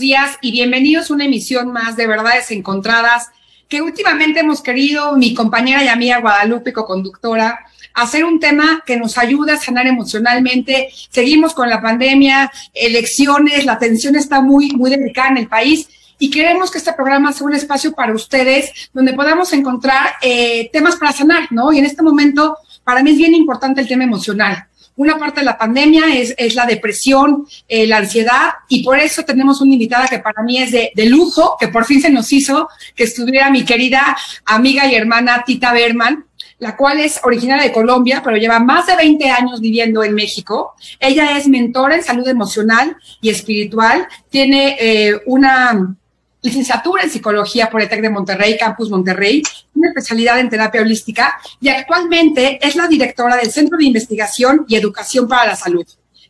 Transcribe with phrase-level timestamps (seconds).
[0.00, 3.28] días y bienvenidos a una emisión más de Verdades Encontradas
[3.68, 7.60] que últimamente hemos querido, mi compañera y amiga Guadalupe, co-conductora,
[7.94, 10.88] hacer un tema que nos ayude a sanar emocionalmente.
[11.10, 15.88] Seguimos con la pandemia, elecciones, la tensión está muy, muy delicada en el país
[16.18, 20.96] y queremos que este programa sea un espacio para ustedes donde podamos encontrar eh, temas
[20.96, 21.72] para sanar, ¿no?
[21.72, 24.66] Y en este momento, para mí es bien importante el tema emocional.
[25.00, 29.24] Una parte de la pandemia es, es la depresión, eh, la ansiedad, y por eso
[29.24, 32.30] tenemos una invitada que para mí es de, de, lujo, que por fin se nos
[32.34, 36.26] hizo, que estuviera mi querida amiga y hermana Tita Berman,
[36.58, 40.74] la cual es originaria de Colombia, pero lleva más de 20 años viviendo en México.
[40.98, 45.96] Ella es mentora en salud emocional y espiritual, tiene eh, una
[46.42, 49.42] licenciatura en psicología por el TEC de Monterrey, Campus Monterrey,
[49.74, 54.76] una especialidad en terapia holística y actualmente es la directora del Centro de Investigación y
[54.76, 55.86] Educación para la Salud.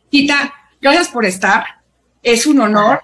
[0.09, 1.63] Tita, gracias por estar.
[2.21, 3.01] Es un honor.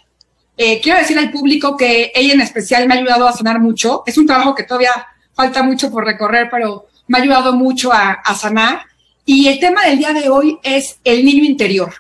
[0.58, 4.04] Eh, quiero decir al público que ella en especial me ha ayudado a sanar mucho.
[4.06, 4.92] Es un trabajo que todavía
[5.34, 8.82] falta mucho por recorrer, pero me ha ayudado mucho a, a sanar.
[9.26, 11.94] Y el tema del día de hoy es el niño interior.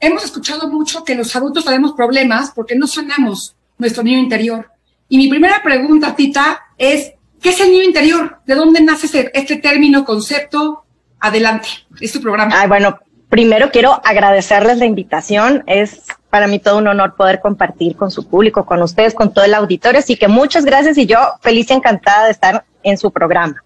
[0.00, 4.70] Hemos escuchado mucho que los adultos tenemos problemas porque no sanamos nuestro niño interior.
[5.08, 8.38] Y mi primera pregunta, Tita, es, ¿qué es el niño interior?
[8.46, 10.84] ¿De dónde nace este, término, concepto?
[11.20, 11.68] Adelante,
[12.00, 12.66] es tu programa.
[12.66, 15.62] Bueno, primero quiero agradecerles la invitación.
[15.66, 19.44] Es para mí todo un honor poder compartir con su público, con ustedes, con todo
[19.44, 20.00] el auditorio.
[20.00, 23.62] Así que muchas gracias y yo feliz y encantada de estar en su programa.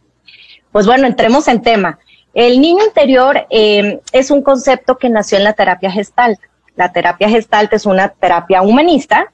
[0.71, 1.99] Pues bueno, entremos en tema.
[2.35, 6.39] El niño interior eh, es un concepto que nació en la terapia gestalt.
[6.77, 9.33] La terapia gestalt es una terapia humanista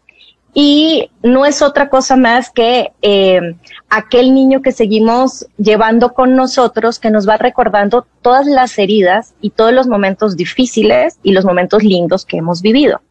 [0.54, 3.56] y no es otra cosa más que eh,
[3.90, 9.50] aquel niño que seguimos llevando con nosotros, que nos va recordando todas las heridas y
[9.50, 13.02] todos los momentos difíciles y los momentos lindos que hemos vivido.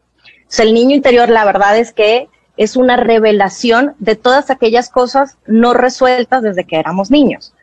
[0.47, 5.37] Sea, el niño interior, la verdad es que es una revelación de todas aquellas cosas
[5.45, 7.53] no resueltas desde que éramos niños.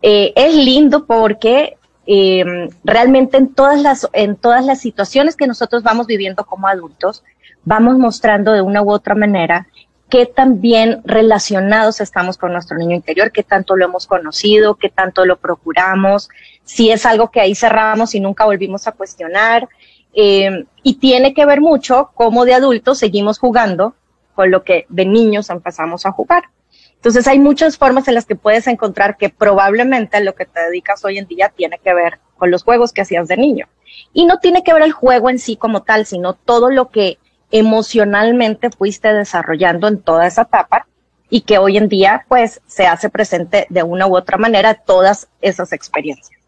[0.00, 1.76] Eh, es lindo porque
[2.12, 7.22] eh, realmente en todas las en todas las situaciones que nosotros vamos viviendo como adultos
[7.62, 9.68] vamos mostrando de una u otra manera
[10.08, 14.88] qué tan bien relacionados estamos con nuestro niño interior, qué tanto lo hemos conocido, qué
[14.88, 16.28] tanto lo procuramos,
[16.64, 19.68] si es algo que ahí cerramos y nunca volvimos a cuestionar.
[20.12, 23.94] Eh, y tiene que ver mucho cómo de adultos seguimos jugando
[24.34, 26.42] con lo que de niños empezamos a jugar.
[27.00, 31.02] Entonces hay muchas formas en las que puedes encontrar que probablemente lo que te dedicas
[31.02, 33.68] hoy en día tiene que ver con los juegos que hacías de niño.
[34.12, 37.16] Y no tiene que ver el juego en sí como tal, sino todo lo que
[37.50, 40.86] emocionalmente fuiste desarrollando en toda esa etapa
[41.30, 45.26] y que hoy en día pues se hace presente de una u otra manera todas
[45.40, 46.39] esas experiencias.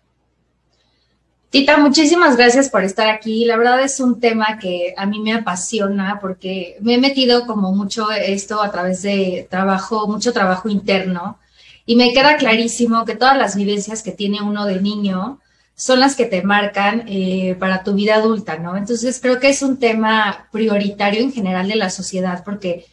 [1.52, 3.44] Tita, muchísimas gracias por estar aquí.
[3.44, 7.72] La verdad es un tema que a mí me apasiona porque me he metido como
[7.72, 11.38] mucho esto a través de trabajo, mucho trabajo interno
[11.84, 15.40] y me queda clarísimo que todas las vivencias que tiene uno de niño
[15.74, 18.74] son las que te marcan eh, para tu vida adulta, ¿no?
[18.74, 22.86] Entonces creo que es un tema prioritario en general de la sociedad porque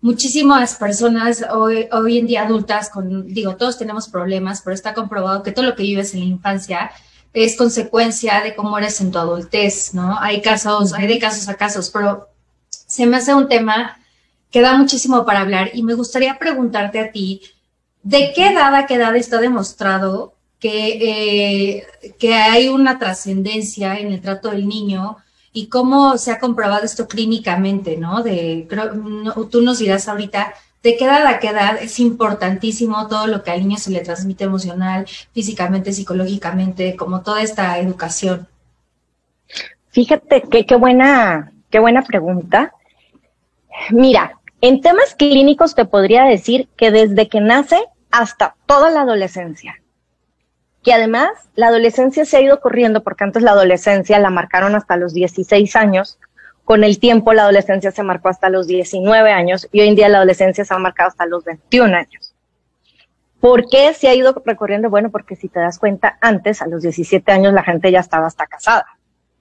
[0.00, 2.90] muchísimas personas hoy, hoy en día adultas,
[3.26, 6.90] digo, todos tenemos problemas, pero está comprobado que todo lo que vives en la infancia
[7.44, 10.18] es consecuencia de cómo eres en tu adultez, ¿no?
[10.18, 12.28] Hay casos, hay de casos a casos, pero
[12.70, 13.98] se me hace un tema
[14.50, 17.42] que da muchísimo para hablar y me gustaría preguntarte a ti,
[18.02, 21.86] ¿de qué edad a qué edad está demostrado que, eh,
[22.18, 25.18] que hay una trascendencia en el trato del niño
[25.52, 28.22] y cómo se ha comprobado esto clínicamente, ¿no?
[28.22, 28.66] De,
[29.50, 30.54] tú nos dirás ahorita
[30.86, 34.02] de qué edad a qué edad es importantísimo todo lo que al niño se le
[34.02, 38.46] transmite emocional, físicamente, psicológicamente, como toda esta educación.
[39.88, 42.72] Fíjate qué buena, qué buena pregunta.
[43.90, 47.82] Mira, en temas clínicos te podría decir que desde que nace
[48.12, 49.74] hasta toda la adolescencia
[50.84, 54.96] que además la adolescencia se ha ido corriendo, porque antes la adolescencia la marcaron hasta
[54.96, 56.20] los 16 años,
[56.66, 60.08] con el tiempo la adolescencia se marcó hasta los 19 años y hoy en día
[60.08, 62.34] la adolescencia se ha marcado hasta los 21 años.
[63.38, 64.90] ¿Por qué se ha ido recorriendo?
[64.90, 68.26] Bueno, porque si te das cuenta, antes, a los 17 años, la gente ya estaba
[68.26, 68.84] hasta casada.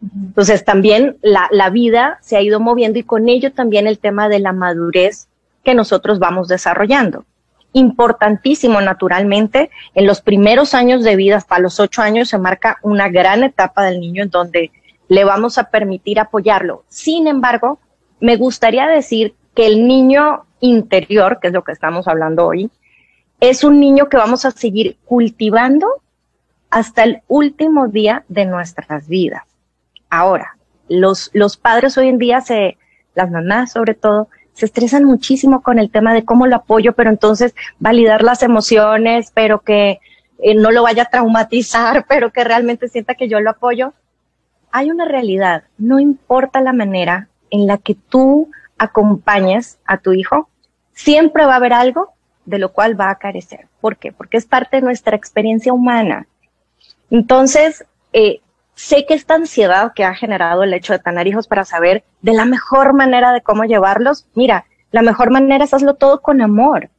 [0.02, 4.30] Entonces también la, la vida se ha ido moviendo y con ello también el tema
[4.30, 5.28] de la madurez
[5.64, 7.26] que nosotros vamos desarrollando
[7.74, 9.70] importantísimo naturalmente.
[9.96, 13.84] En los primeros años de vida, hasta los ocho años, se marca una gran etapa
[13.84, 14.72] del niño en donde
[15.08, 16.84] le vamos a permitir apoyarlo.
[16.88, 17.80] Sin embargo,
[18.20, 22.70] me gustaría decir que el niño interior, que es lo que estamos hablando hoy,
[23.40, 25.88] es un niño que vamos a seguir cultivando
[26.70, 29.44] hasta el último día de nuestras vidas.
[30.10, 30.58] Ahora,
[30.90, 32.78] los, los padres hoy en día se,
[33.14, 37.10] las mamás sobre todo, se estresan muchísimo con el tema de cómo lo apoyo, pero
[37.10, 40.00] entonces validar las emociones, pero que
[40.40, 43.94] eh, no lo vaya a traumatizar, pero que realmente sienta que yo lo apoyo.
[44.78, 50.50] Hay una realidad, no importa la manera en la que tú acompañes a tu hijo,
[50.92, 52.10] siempre va a haber algo
[52.44, 53.70] de lo cual va a carecer.
[53.80, 54.12] ¿Por qué?
[54.12, 56.28] Porque es parte de nuestra experiencia humana.
[57.10, 58.42] Entonces, eh,
[58.74, 62.34] sé que esta ansiedad que ha generado el hecho de tener hijos para saber de
[62.34, 66.90] la mejor manera de cómo llevarlos, mira, la mejor manera es hacerlo todo con amor.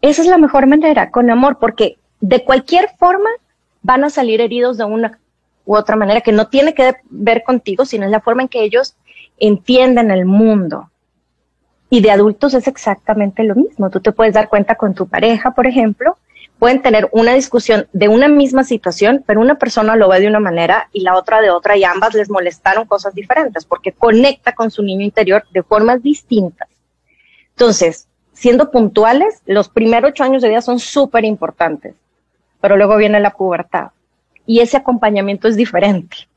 [0.00, 3.30] Esa es la mejor manera, con amor, porque de cualquier forma
[3.82, 5.18] van a salir heridos de una
[5.66, 8.62] u otra manera que no tiene que ver contigo, sino es la forma en que
[8.62, 8.96] ellos
[9.36, 10.90] entienden el mundo.
[11.90, 13.90] Y de adultos es exactamente lo mismo.
[13.90, 16.16] Tú te puedes dar cuenta con tu pareja, por ejemplo,
[16.58, 20.40] pueden tener una discusión de una misma situación, pero una persona lo ve de una
[20.40, 24.70] manera y la otra de otra y ambas les molestaron cosas diferentes porque conecta con
[24.70, 26.68] su niño interior de formas distintas.
[27.50, 31.94] Entonces, siendo puntuales, los primeros ocho años de vida son súper importantes,
[32.60, 33.90] pero luego viene la pubertad
[34.46, 36.28] y ese acompañamiento es diferente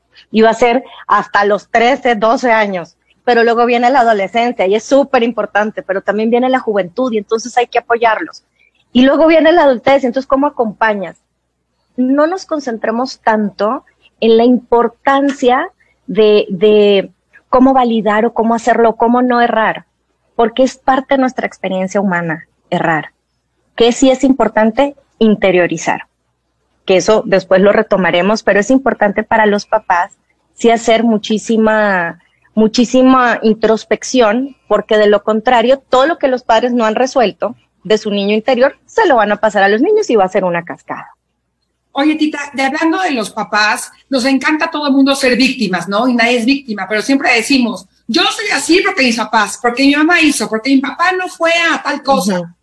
[0.42, 2.96] va a ser hasta los 13, 12 años.
[3.24, 7.18] Pero luego viene la adolescencia y es súper importante, pero también viene la juventud y
[7.18, 8.44] entonces hay que apoyarlos
[8.92, 11.22] y luego viene la adultez, entonces, ¿cómo acompañas?
[11.96, 13.84] No nos concentremos tanto
[14.20, 15.70] en la importancia
[16.06, 17.12] de, de
[17.48, 19.84] cómo validar o cómo hacerlo, cómo no errar,
[20.34, 23.12] porque es parte de nuestra experiencia humana, errar.
[23.76, 26.06] Que sí es importante interiorizar,
[26.90, 30.10] que eso después lo retomaremos, pero es importante para los papás
[30.54, 32.18] sí hacer muchísima,
[32.56, 37.54] muchísima introspección, porque de lo contrario, todo lo que los padres no han resuelto,
[37.84, 40.28] de su niño interior, se lo van a pasar a los niños y va a
[40.30, 41.14] ser una cascada.
[41.92, 45.88] Oye, Tita, de hablando de los papás, nos encanta a todo el mundo ser víctimas,
[45.88, 46.08] ¿no?
[46.08, 49.94] Y nadie es víctima, pero siempre decimos, yo soy así porque mis papás, porque mi
[49.94, 52.56] mamá hizo, porque mi papá no fue a tal cosa.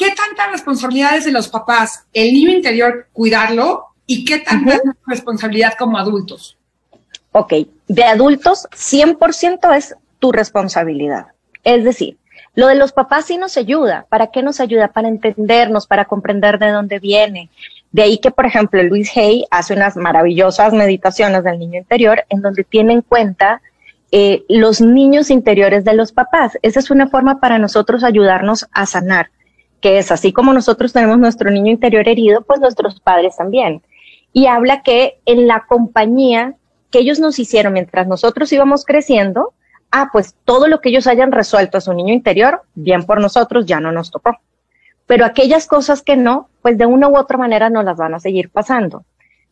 [0.00, 3.88] ¿Qué tanta responsabilidad es de los papás, el niño interior, cuidarlo?
[4.06, 6.56] ¿Y qué tanta responsabilidad como adultos?
[7.32, 7.52] Ok,
[7.86, 11.26] de adultos, 100% es tu responsabilidad.
[11.64, 12.16] Es decir,
[12.54, 14.06] lo de los papás sí nos ayuda.
[14.08, 14.88] ¿Para qué nos ayuda?
[14.88, 17.50] Para entendernos, para comprender de dónde viene.
[17.92, 22.40] De ahí que, por ejemplo, Luis Hay hace unas maravillosas meditaciones del niño interior en
[22.40, 23.60] donde tiene en cuenta
[24.12, 26.56] eh, los niños interiores de los papás.
[26.62, 29.28] Esa es una forma para nosotros ayudarnos a sanar,
[29.80, 33.82] que es así como nosotros tenemos nuestro niño interior herido, pues nuestros padres también.
[34.32, 36.54] Y habla que en la compañía
[36.90, 39.54] que ellos nos hicieron mientras nosotros íbamos creciendo,
[39.90, 43.66] ah, pues todo lo que ellos hayan resuelto a su niño interior, bien por nosotros,
[43.66, 44.36] ya no nos tocó.
[45.06, 48.20] Pero aquellas cosas que no, pues de una u otra manera nos las van a
[48.20, 49.04] seguir pasando.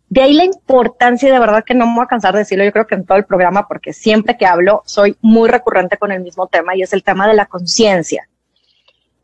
[0.09, 2.73] De ahí la importancia, de verdad que no me voy a cansar de decirlo, yo
[2.73, 6.23] creo que en todo el programa, porque siempre que hablo soy muy recurrente con el
[6.23, 8.29] mismo tema y es el tema de la conciencia.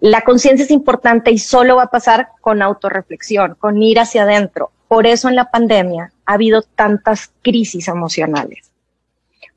[0.06, 4.70] La conciencia es importante y solo va a pasar con autorreflexión, con ir hacia adentro.
[4.86, 8.70] Por eso en la pandemia ha habido tantas crisis emocionales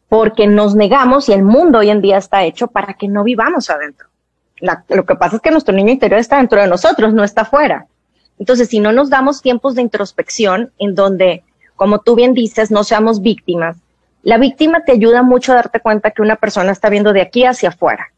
[0.08, 3.70] porque nos negamos y el mundo hoy en día está hecho para que no vivamos
[3.70, 4.08] adentro.
[4.88, 7.88] lo que pasa es que nuestro niño interior está dentro de nosotros, no está afuera.
[8.40, 11.44] Entonces, si no nos damos tiempos de introspección en donde,
[11.76, 13.76] como tú bien dices, no seamos víctimas,
[14.24, 17.44] la víctima te ayuda mucho a darte cuenta que una persona está viendo de aquí
[17.44, 18.14] hacia afuera.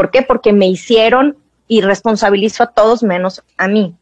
[0.00, 0.22] ¿Por qué?
[0.22, 1.36] Porque me hicieron
[1.68, 3.94] y responsabilizo a todos menos a mí.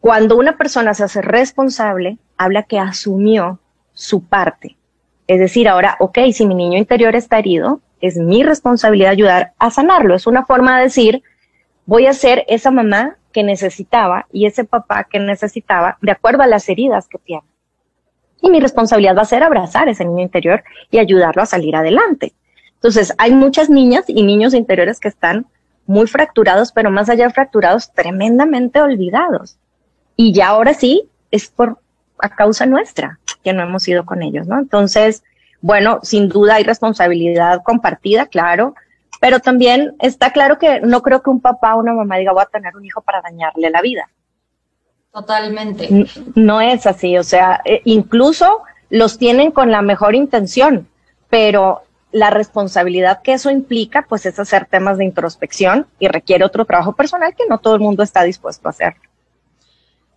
[0.00, 3.58] Cuando una persona se hace responsable, habla que asumió
[3.94, 4.78] su parte
[5.28, 9.70] es decir, ahora, ok, si mi niño interior está herido, es mi responsabilidad ayudar a
[9.70, 10.14] sanarlo.
[10.14, 11.22] Es una forma de decir,
[11.84, 16.46] voy a ser esa mamá que necesitaba y ese papá que necesitaba de acuerdo a
[16.46, 17.44] las heridas que tiene.
[18.40, 22.32] Y mi responsabilidad va a ser abrazar ese niño interior y ayudarlo a salir adelante.
[22.78, 25.46] Entonces, hay muchas niñas y niños interiores que están
[25.86, 29.58] muy fracturados, pero más allá de fracturados, tremendamente olvidados.
[30.16, 31.78] Y ya ahora sí, es por
[32.20, 34.58] a causa nuestra que no hemos ido con ellos, ¿no?
[34.58, 35.22] Entonces,
[35.60, 38.74] bueno, sin duda hay responsabilidad compartida, claro,
[39.20, 42.42] pero también está claro que no creo que un papá o una mamá diga voy
[42.42, 44.08] a tener un hijo para dañarle la vida.
[45.12, 46.06] Totalmente.
[46.34, 50.86] No es así, o sea, e, incluso los tienen con la mejor intención,
[51.28, 56.64] pero la responsabilidad que eso implica, pues es hacer temas de introspección y requiere otro
[56.64, 58.94] trabajo personal que no todo el mundo está dispuesto a hacer.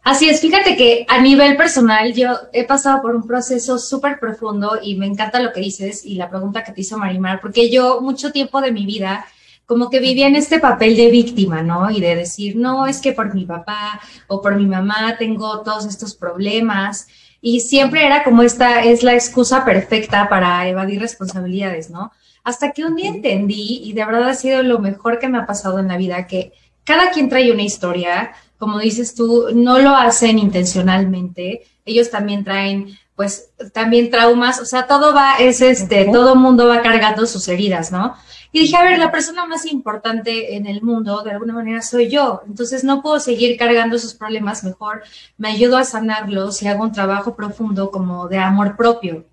[0.04, 4.80] Así es, fíjate que a nivel personal yo he pasado por un proceso súper profundo
[4.82, 8.02] y me encanta lo que dices y la pregunta que te hizo Marimar, porque yo
[8.02, 9.26] mucho tiempo de mi vida
[9.68, 11.92] como que vivía en este papel de víctima, ¿no?
[11.92, 15.86] Y de decir, no, es que por mi papá o por mi mamá tengo todos
[15.86, 17.08] estos problemas.
[17.42, 22.12] Y siempre era como esta, es la excusa perfecta para evadir responsabilidades, ¿no?
[22.44, 25.46] Hasta que un día entendí, y de verdad ha sido lo mejor que me ha
[25.46, 29.96] pasado en la vida, que cada quien trae una historia, como dices tú, no lo
[29.96, 36.36] hacen intencionalmente, ellos también traen pues también traumas, o sea, todo va, es este, todo
[36.36, 38.16] mundo va cargando sus heridas, ¿no?
[38.52, 42.10] Y dije, a ver, la persona más importante en el mundo, de alguna manera, soy
[42.10, 42.42] yo.
[42.48, 45.04] Entonces no puedo seguir cargando esos problemas, mejor
[45.38, 49.26] me ayudo a sanarlos y hago un trabajo profundo como de amor propio.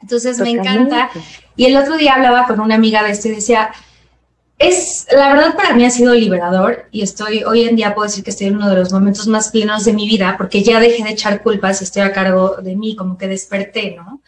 [0.00, 1.10] Entonces me encanta.
[1.56, 3.70] Y el otro día hablaba con una amiga de esto y decía,
[4.58, 8.24] es, la verdad para mí ha sido liberador y estoy, hoy en día puedo decir
[8.24, 11.04] que estoy en uno de los momentos más plenos de mi vida porque ya dejé
[11.04, 14.20] de echar culpas y estoy a cargo de mí, como que desperté, ¿no?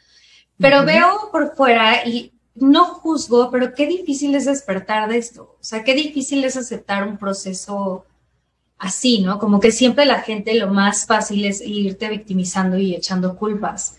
[0.59, 5.57] Pero veo por fuera y no juzgo, pero qué difícil es despertar de esto.
[5.61, 8.05] O sea, qué difícil es aceptar un proceso
[8.79, 9.39] así, ¿no?
[9.39, 13.97] Como que siempre la gente lo más fácil es irte victimizando y echando culpas.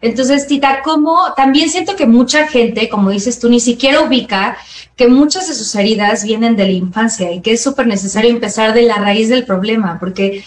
[0.00, 4.58] Entonces, Tita, como también siento que mucha gente, como dices tú, ni siquiera ubica
[4.96, 8.74] que muchas de sus heridas vienen de la infancia y que es súper necesario empezar
[8.74, 10.44] de la raíz del problema, porque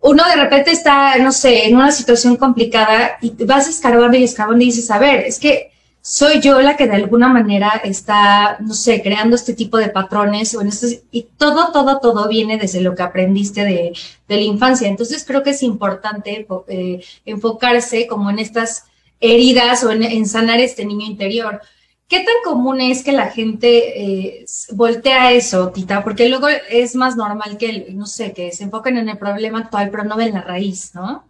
[0.00, 4.62] uno de repente está, no sé, en una situación complicada y vas escarbando y escarbando
[4.62, 8.74] y dices, a ver, es que soy yo la que de alguna manera está, no
[8.74, 10.70] sé, creando este tipo de patrones o en
[11.10, 13.92] y todo, todo, todo viene desde lo que aprendiste de,
[14.28, 14.88] de la infancia.
[14.88, 18.84] Entonces creo que es importante eh, enfocarse como en estas
[19.20, 21.60] heridas o en, sanar este niño interior.
[22.08, 26.02] ¿Qué tan común es que la gente eh, voltea eso, Tita?
[26.02, 29.90] Porque luego es más normal que, no sé, que se enfoquen en el problema actual,
[29.90, 31.24] pero no ven la raíz, ¿no?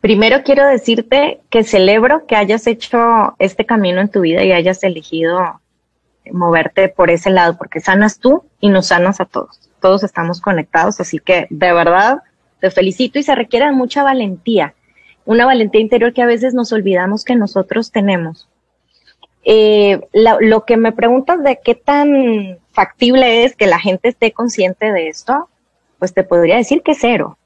[0.00, 4.82] Primero quiero decirte que celebro que hayas hecho este camino en tu vida y hayas
[4.82, 5.60] elegido
[6.32, 9.70] moverte por ese lado, porque sanas tú y nos sanas a todos.
[9.80, 12.22] Todos estamos conectados, así que de verdad
[12.60, 14.74] te felicito y se requiere mucha valentía
[15.30, 18.48] una valentía interior que a veces nos olvidamos que nosotros tenemos.
[19.44, 24.92] Eh, lo, que me preguntas de qué tan factible es que la gente esté consciente
[24.92, 25.48] de esto,
[26.00, 27.38] pues te podría decir que cero.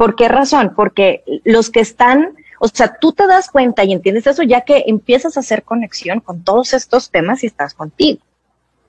[0.00, 0.72] ¿Por qué razón?
[0.74, 4.84] Porque los que están, o sea, tú te das cuenta y entiendes eso ya que
[4.86, 8.18] empiezas a hacer conexión con todos estos temas y estás contigo.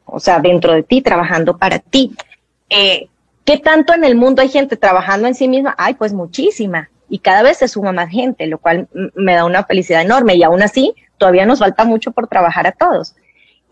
[0.06, 2.16] O sea, dentro de ti, trabajando para ti.
[2.70, 3.10] Eh,
[3.44, 5.76] ¿Qué tanto en el mundo hay gente trabajando en sí misma?
[5.78, 9.66] Ay, pues muchísima y cada vez se suma más gente, lo cual me da una
[9.66, 13.16] felicidad enorme y aún así todavía nos falta mucho por trabajar a todos.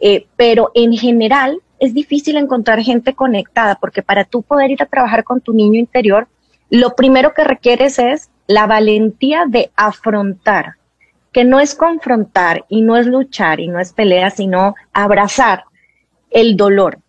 [0.02, 4.88] Eh, pero en general es difícil encontrar gente conectada porque para tú poder ir a
[4.88, 6.28] trabajar con tu niño interior,
[6.70, 10.76] lo primero que requieres es la valentía de afrontar,
[11.32, 15.66] que no es confrontar y no es luchar y no es pelea, sino abrazar
[16.30, 17.00] el dolor.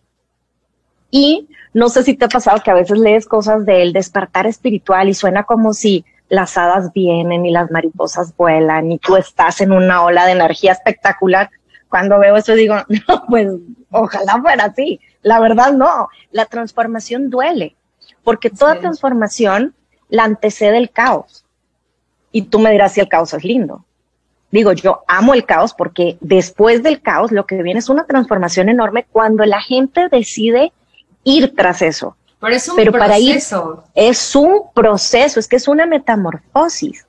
[1.09, 5.09] Y no sé si te ha pasado que a veces lees cosas del despertar espiritual
[5.09, 9.71] y suena como si las hadas vienen y las mariposas vuelan y tú estás en
[9.73, 11.49] una ola de energía espectacular.
[11.89, 12.75] Cuando veo eso digo,
[13.07, 13.49] no, pues
[13.89, 15.01] ojalá fuera así.
[15.23, 17.75] La verdad no, la transformación duele,
[18.23, 19.73] porque toda transformación
[20.09, 21.45] la antecede el caos.
[22.31, 23.85] Y tú me dirás si el caos es lindo.
[24.51, 28.69] Digo, yo amo el caos porque después del caos lo que viene es una transformación
[28.69, 30.73] enorme cuando la gente decide
[31.23, 32.97] ir tras eso pero es un proceso.
[32.97, 33.39] Para ir,
[33.93, 37.05] es un proceso, es que es una metamorfosis.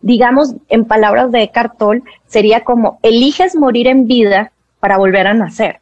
[0.00, 5.34] Digamos, en palabras de Eckhart Tolle, sería como eliges morir en vida para volver a
[5.34, 5.80] nacer.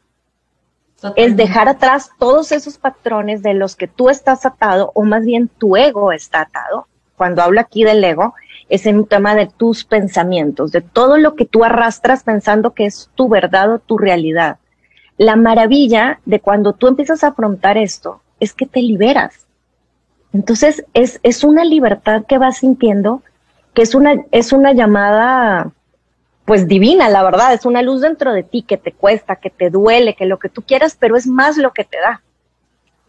[1.15, 5.49] Es dejar atrás todos esos patrones de los que tú estás atado, o más bien
[5.49, 6.87] tu ego está atado.
[7.17, 8.35] Cuando hablo aquí del ego,
[8.69, 12.87] es en un tema de tus pensamientos, de todo lo que tú arrastras pensando que
[12.87, 14.59] es tu verdad o tu realidad.
[15.19, 19.47] La maravilla de cuando tú empiezas a afrontar esto es que te liberas.
[20.33, 23.23] Entonces es, es una libertad que vas sintiendo,
[23.73, 25.73] que es una, es una llamada
[26.47, 29.69] pues divina, la verdad, es una luz dentro de ti que te cuesta, que te
[29.69, 32.23] duele, que lo que tú quieras, pero es más lo que te da.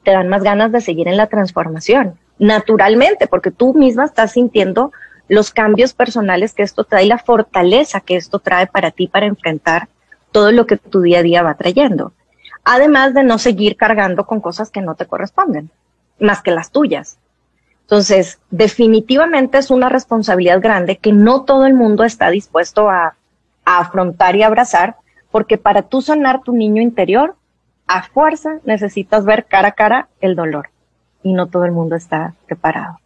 [0.03, 4.91] Te dan más ganas de seguir en la transformación, naturalmente, porque tú misma estás sintiendo
[5.29, 9.89] los cambios personales que esto trae la fortaleza que esto trae para ti para enfrentar
[10.31, 12.13] todo lo que tu día a día va trayendo
[12.67, 15.71] además de no seguir cargando con cosas que no te corresponden,
[16.19, 17.17] más que las tuyas.
[17.83, 23.15] Entonces, definitivamente es una responsabilidad grande que no todo el mundo está dispuesto a,
[23.75, 24.95] afrontar y abrazar,
[25.31, 27.35] porque para tú sanar tu niño interior,
[27.85, 30.69] a fuerza necesitas ver cara a cara el dolor
[31.23, 32.99] y no todo el mundo está preparado.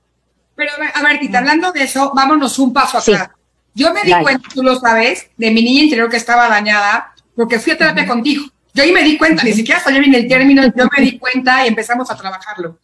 [0.55, 3.29] Pero a ver, Tita, hablando de eso, vámonos un paso atrás.
[3.73, 7.57] Yo me di cuenta, tú lo sabes, de mi niña interior que estaba dañada porque
[7.57, 8.45] fui a terapia contigo.
[8.73, 11.65] Yo ahí me di cuenta, ni siquiera salió bien el término, yo me di cuenta
[11.65, 12.77] y empezamos a trabajarlo.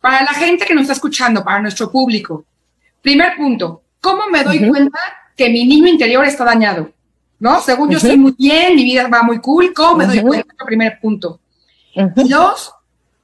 [0.00, 2.44] Para la gente que nos está escuchando, para nuestro público,
[3.00, 4.98] primer punto, ¿cómo me doy cuenta
[5.36, 6.90] que mi niño interior está dañado?
[7.38, 7.60] ¿No?
[7.60, 10.64] Según yo estoy muy bien, mi vida va muy cool, ¿cómo me doy cuenta?
[10.64, 11.40] Primer punto.
[11.94, 12.72] Y dos,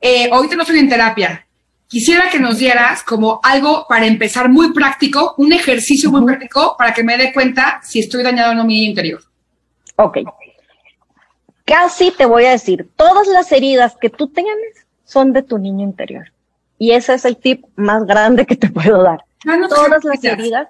[0.00, 1.46] eh, ahorita no estoy en terapia.
[1.88, 6.94] Quisiera que nos dieras como algo para empezar muy práctico, un ejercicio muy práctico para
[6.94, 9.20] que me dé cuenta si estoy dañado o no mi interior.
[9.96, 10.18] Ok.
[11.64, 15.84] Casi te voy a decir, todas las heridas que tú tienes son de tu niño
[15.84, 16.32] interior.
[16.78, 19.24] Y ese es el tip más grande que te puedo dar.
[19.68, 20.68] todas las heridas.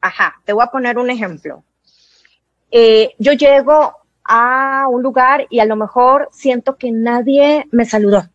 [0.00, 1.64] Ajá, te voy a poner un ejemplo.
[2.70, 8.28] Eh, yo llego a un lugar y a lo mejor siento que nadie me saludó.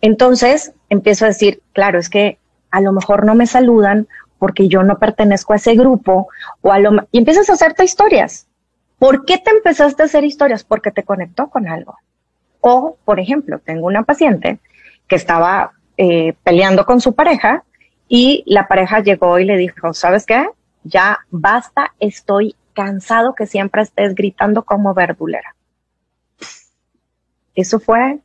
[0.00, 2.38] Entonces empiezo a decir, claro, es que
[2.70, 4.06] a lo mejor no me saludan
[4.38, 6.28] porque yo no pertenezco a ese grupo
[6.60, 8.46] o a lo y empiezas a hacerte historias.
[8.98, 10.64] ¿Por qué te empezaste a hacer historias?
[10.64, 11.96] Porque te conectó con algo.
[12.60, 14.58] O, por ejemplo, tengo una paciente
[15.06, 17.64] que estaba eh, peleando con su pareja
[18.08, 20.48] y la pareja llegó y le dijo, ¿sabes qué?
[20.84, 25.56] Ya basta, estoy cansado que siempre estés gritando como verdulera.
[27.54, 28.18] Eso fue,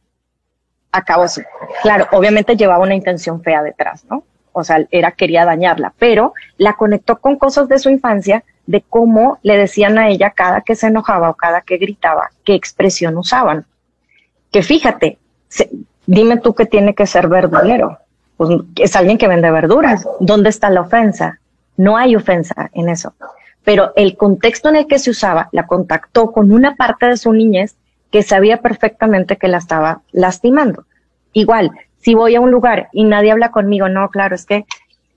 [0.92, 1.42] acabó así.
[1.82, 4.26] Claro, obviamente llevaba una intención fea detrás, ¿no?
[4.52, 9.40] O sea, era, quería dañarla, pero la conectó con cosas de su infancia, de cómo
[9.42, 13.66] le decían a ella cada que se enojaba o cada que gritaba, qué expresión usaban.
[14.52, 15.18] Que fíjate,
[16.06, 18.00] dime tú que tiene que ser verdulero.
[18.36, 20.06] Pues es alguien que vende verduras.
[20.20, 21.40] ¿Dónde está la ofensa?
[21.78, 23.14] No hay ofensa en eso
[23.64, 27.32] pero el contexto en el que se usaba la contactó con una parte de su
[27.34, 27.76] niñez
[28.12, 30.86] que sabía perfectamente que la estaba lastimando.
[31.34, 34.66] Igual, si voy a un lugar y nadie habla conmigo, no, claro, es que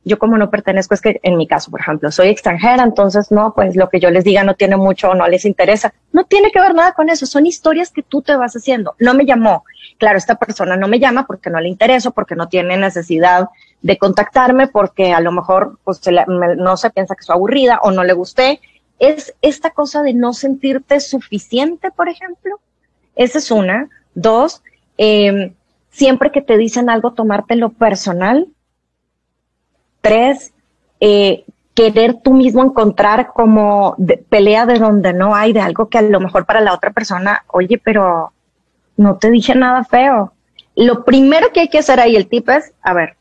[0.04, 3.54] yo como no pertenezco, es que en mi caso, por ejemplo, soy extranjera, entonces no,
[3.54, 5.94] pues lo que yo les diga no tiene mucho o no les interesa.
[6.12, 8.94] No tiene que ver nada con eso, son historias que tú te vas haciendo.
[8.98, 9.64] No me llamó.
[9.98, 13.49] Claro, esta persona no me llama porque no le intereso, porque no tiene necesidad
[13.84, 18.02] de contactarme, porque a lo mejor pues, no se piensa que soy aburrida o no
[18.02, 18.60] le gusté.
[18.99, 22.58] Es esta cosa de no sentirte suficiente, por ejemplo.
[23.14, 23.90] Esa es una.
[24.14, 24.62] Dos,
[24.97, 25.52] eh,
[25.90, 28.49] siempre que te dicen algo, tomártelo personal
[30.04, 30.52] Tres,
[31.00, 33.97] eh, querer tú mismo encontrar como
[34.28, 37.42] pelea de donde no hay, de algo que a lo mejor para la otra persona,
[37.47, 38.34] oye, pero
[38.99, 40.34] no te dije nada feo.
[40.76, 43.16] Lo primero que hay que hacer ahí, el tip es, a ver,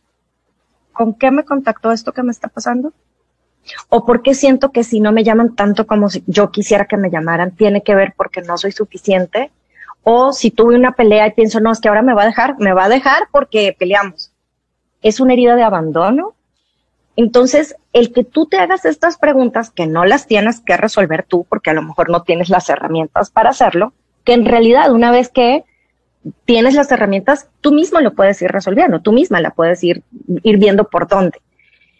[0.93, 2.93] ¿con qué me contactó esto que me está pasando?
[3.89, 7.09] ¿O por qué siento que si no me llaman tanto como yo quisiera que me
[7.09, 9.51] llamaran, tiene que ver porque no soy suficiente?
[10.03, 12.55] O si tuve una pelea y pienso, no, es que ahora me va a dejar,
[12.59, 14.31] me va a dejar porque peleamos.
[15.01, 16.33] ¿Es una herida de abandono?
[17.15, 21.45] Entonces, el que tú te hagas estas preguntas que no las tienes que resolver tú,
[21.47, 25.29] porque a lo mejor no tienes las herramientas para hacerlo, que en realidad una vez
[25.29, 25.63] que
[26.45, 30.03] tienes las herramientas, tú mismo lo puedes ir resolviendo, tú misma la puedes ir,
[30.43, 31.39] ir viendo por dónde.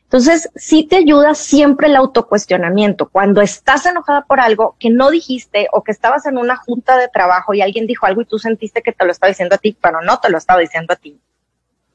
[0.04, 3.10] Entonces, sí te ayuda siempre el autocuestionamiento.
[3.10, 7.08] Cuando estás enojada por algo que no dijiste o que estabas en una junta de
[7.08, 9.76] trabajo y alguien dijo algo y tú sentiste que te lo estaba diciendo a ti,
[9.82, 11.20] pero no te lo estaba diciendo a ti.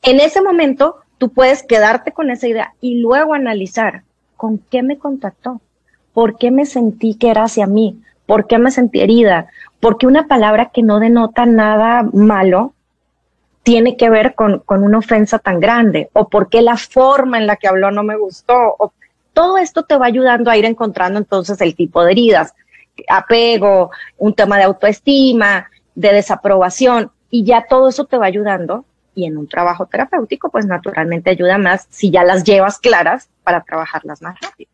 [0.03, 4.03] En ese momento, tú puedes quedarte con esa idea y luego analizar
[4.37, 5.61] con qué me contactó,
[6.13, 9.47] por qué me sentí que era hacia mí, por qué me sentí herida,
[9.81, 12.75] porque una palabra que no denota nada malo
[13.63, 17.57] tiene que ver con, una ofensa tan grande, o por qué la forma en la
[17.57, 18.93] que habló no me gustó, o
[19.33, 22.55] todo esto te va ayudando a ir encontrando entonces el tipo de heridas,
[23.09, 29.27] apego, un tema de autoestima, de desaprobación, y ya todo eso te va ayudando y
[29.27, 34.23] en un trabajo terapéutico, pues naturalmente ayuda más si ya las llevas claras para trabajarlas
[34.23, 34.71] más rápido.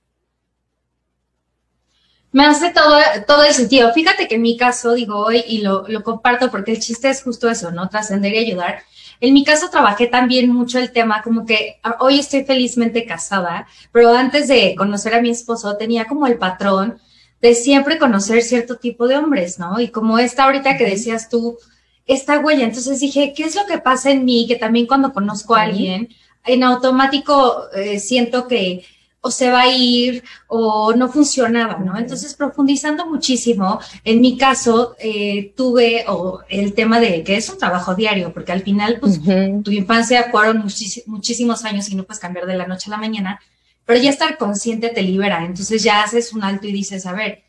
[2.35, 3.93] Me hace todo, todo el sentido.
[3.93, 7.23] Fíjate que en mi caso, digo hoy, y lo, lo comparto porque el chiste es
[7.23, 7.89] justo eso, ¿no?
[7.89, 8.83] Trascender y ayudar.
[9.21, 14.13] En mi caso trabajé también mucho el tema, como que hoy estoy felizmente casada, pero
[14.13, 16.99] antes de conocer a mi esposo tenía como el patrón
[17.41, 19.79] de siempre conocer cierto tipo de hombres, ¿no?
[19.79, 21.57] Y como esta ahorita que decías tú,
[22.05, 22.65] esta huella.
[22.65, 24.47] Entonces dije, ¿qué es lo que pasa en mí?
[24.49, 26.09] Que también cuando conozco a alguien,
[26.45, 28.85] en automático eh, siento que
[29.27, 31.97] o se va a ir o no funcionaba, ¿no?
[31.97, 36.05] Entonces, profundizando muchísimo, en mi caso, eh, tuve
[36.51, 39.19] el tema de que es un trabajo diario, porque al final, pues,
[39.65, 40.67] tu infancia fueron
[41.07, 43.41] muchísimos años y no puedes cambiar de la noche a la mañana,
[43.87, 45.43] pero ya estar consciente te libera.
[45.47, 47.45] Entonces ya haces un alto y dices, a ver,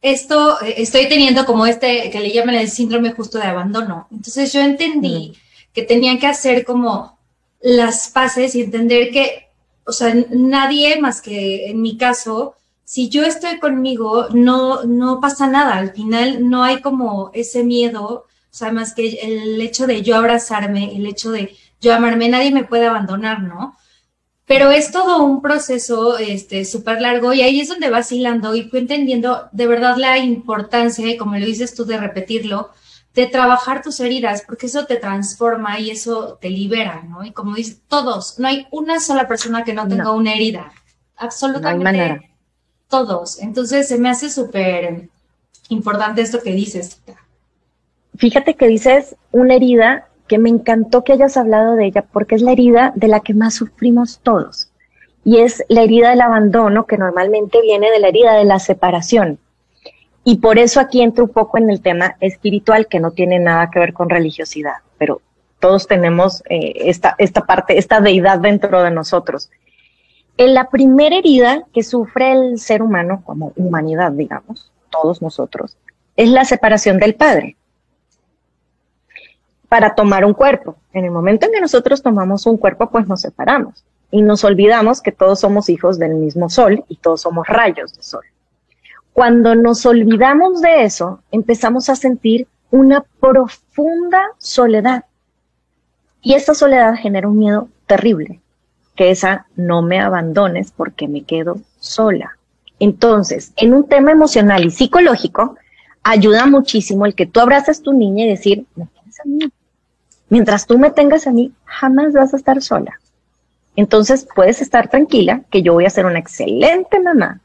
[0.00, 4.08] esto, eh, estoy teniendo como este, que le llaman el síndrome justo de abandono.
[4.10, 5.34] Entonces yo entendí
[5.74, 7.18] que tenían que hacer como
[7.60, 9.47] las paces y entender que,
[9.88, 15.46] o sea, nadie más que en mi caso, si yo estoy conmigo, no, no pasa
[15.46, 15.76] nada.
[15.76, 20.16] Al final no hay como ese miedo, o sea, más que el hecho de yo
[20.16, 23.76] abrazarme, el hecho de yo amarme, nadie me puede abandonar, ¿no?
[24.48, 28.62] pero es todo un proceso este súper largo y ahí es donde vas hilando y
[28.62, 32.70] fue entendiendo de verdad la importancia, como lo dices tú, de repetirlo,
[33.18, 37.24] de trabajar tus heridas, porque eso te transforma y eso te libera, ¿no?
[37.24, 40.70] Y como dices, todos, no hay una sola persona que no tenga una herida,
[41.16, 42.30] absolutamente
[42.86, 43.42] todos.
[43.42, 45.08] Entonces se me hace súper
[45.68, 47.02] importante esto que dices.
[48.16, 52.42] Fíjate que dices una herida que me encantó que hayas hablado de ella porque es
[52.42, 54.70] la herida de la que más sufrimos todos.
[55.24, 59.40] Y es la herida del abandono que normalmente viene de la herida de la separación.
[60.28, 63.70] Y por eso aquí entro un poco en el tema espiritual que no tiene nada
[63.70, 65.22] que ver con religiosidad, pero
[65.58, 69.48] todos tenemos eh, esta, esta parte, esta deidad dentro de nosotros.
[70.36, 75.78] En la primera herida que sufre el ser humano como humanidad, digamos, todos nosotros,
[76.14, 77.56] es la separación del Padre
[79.70, 80.76] para tomar un cuerpo.
[80.92, 85.00] En el momento en que nosotros tomamos un cuerpo, pues nos separamos y nos olvidamos
[85.00, 88.24] que todos somos hijos del mismo sol y todos somos rayos de sol.
[89.18, 95.06] Cuando nos olvidamos de eso, empezamos a sentir una profunda soledad.
[96.22, 98.40] Y esa soledad genera un miedo terrible,
[98.94, 102.38] que esa no me abandones porque me quedo sola.
[102.78, 105.56] Entonces, en un tema emocional y psicológico,
[106.04, 109.50] ayuda muchísimo el que tú abraces a tu niña y decir, me tienes a mí,
[110.28, 113.00] mientras tú me tengas a mí, jamás vas a estar sola.
[113.74, 117.40] Entonces puedes estar tranquila que yo voy a ser una excelente mamá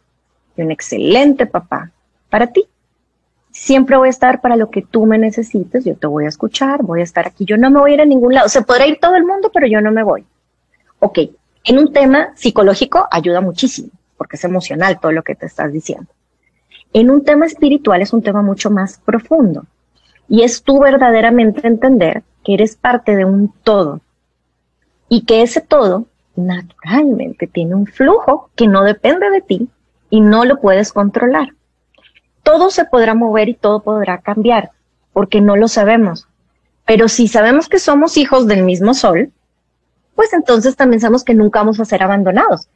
[0.55, 1.91] y un excelente papá
[2.29, 2.65] para ti.
[3.51, 6.81] Siempre voy a estar para lo que tú me necesites, yo te voy a escuchar,
[6.81, 8.49] voy a estar aquí, yo no me voy a ir a ningún lado.
[8.49, 10.25] Se podrá ir todo el mundo, pero yo no me voy.
[10.99, 11.19] Ok,
[11.65, 16.07] en un tema psicológico ayuda muchísimo, porque es emocional todo lo que te estás diciendo.
[16.93, 19.65] En un tema espiritual es un tema mucho más profundo
[20.27, 24.01] y es tú verdaderamente entender que eres parte de un todo
[25.09, 29.69] y que ese todo naturalmente tiene un flujo que no depende de ti
[30.13, 31.55] y no lo puedes controlar.
[32.43, 34.69] Todo se podrá mover y todo podrá cambiar
[35.11, 36.27] porque no lo sabemos.
[36.85, 39.31] Pero si sabemos que somos hijos del mismo sol,
[40.13, 42.69] pues entonces también sabemos que nunca vamos a ser abandonados,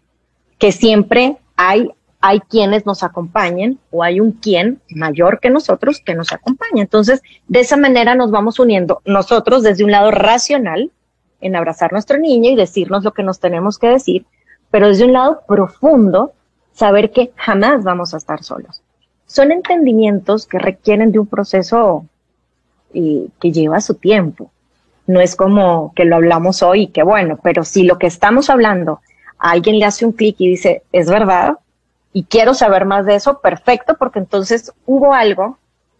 [0.57, 6.15] que siempre hay hay quienes nos acompañen o hay un quien mayor que nosotros que
[6.15, 6.81] nos acompaña.
[6.81, 10.91] Entonces, de esa manera nos vamos uniendo nosotros desde un lado racional
[11.39, 14.25] en abrazar nuestro niño y decirnos lo que nos tenemos que decir,
[14.71, 16.33] pero desde un lado profundo,
[16.77, 18.83] saber que jamás vamos a estar solos.
[19.25, 22.05] Son entendimientos que requieren de un proceso
[22.93, 24.51] y que lleva su tiempo.
[25.07, 28.51] No es como que lo hablamos hoy y que bueno, pero si lo que estamos
[28.51, 29.01] hablando
[29.39, 31.57] a alguien le hace un clic y dice, es verdad,
[32.13, 35.57] y quiero saber más de eso, perfecto, porque entonces hubo algo,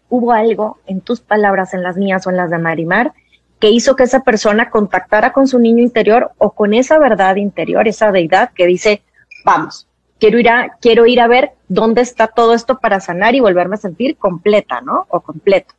[0.09, 3.13] hubo algo en tus palabras, en las mías o en las de Marimar,
[3.59, 7.87] que hizo que esa persona contactara con su niño interior o con esa verdad interior,
[7.87, 9.01] esa deidad que dice,
[9.43, 9.87] vamos,
[10.19, 13.75] quiero ir a, quiero ir a ver dónde está todo esto para sanar y volverme
[13.75, 15.06] a sentir completa, ¿no?
[15.10, 15.73] O completo.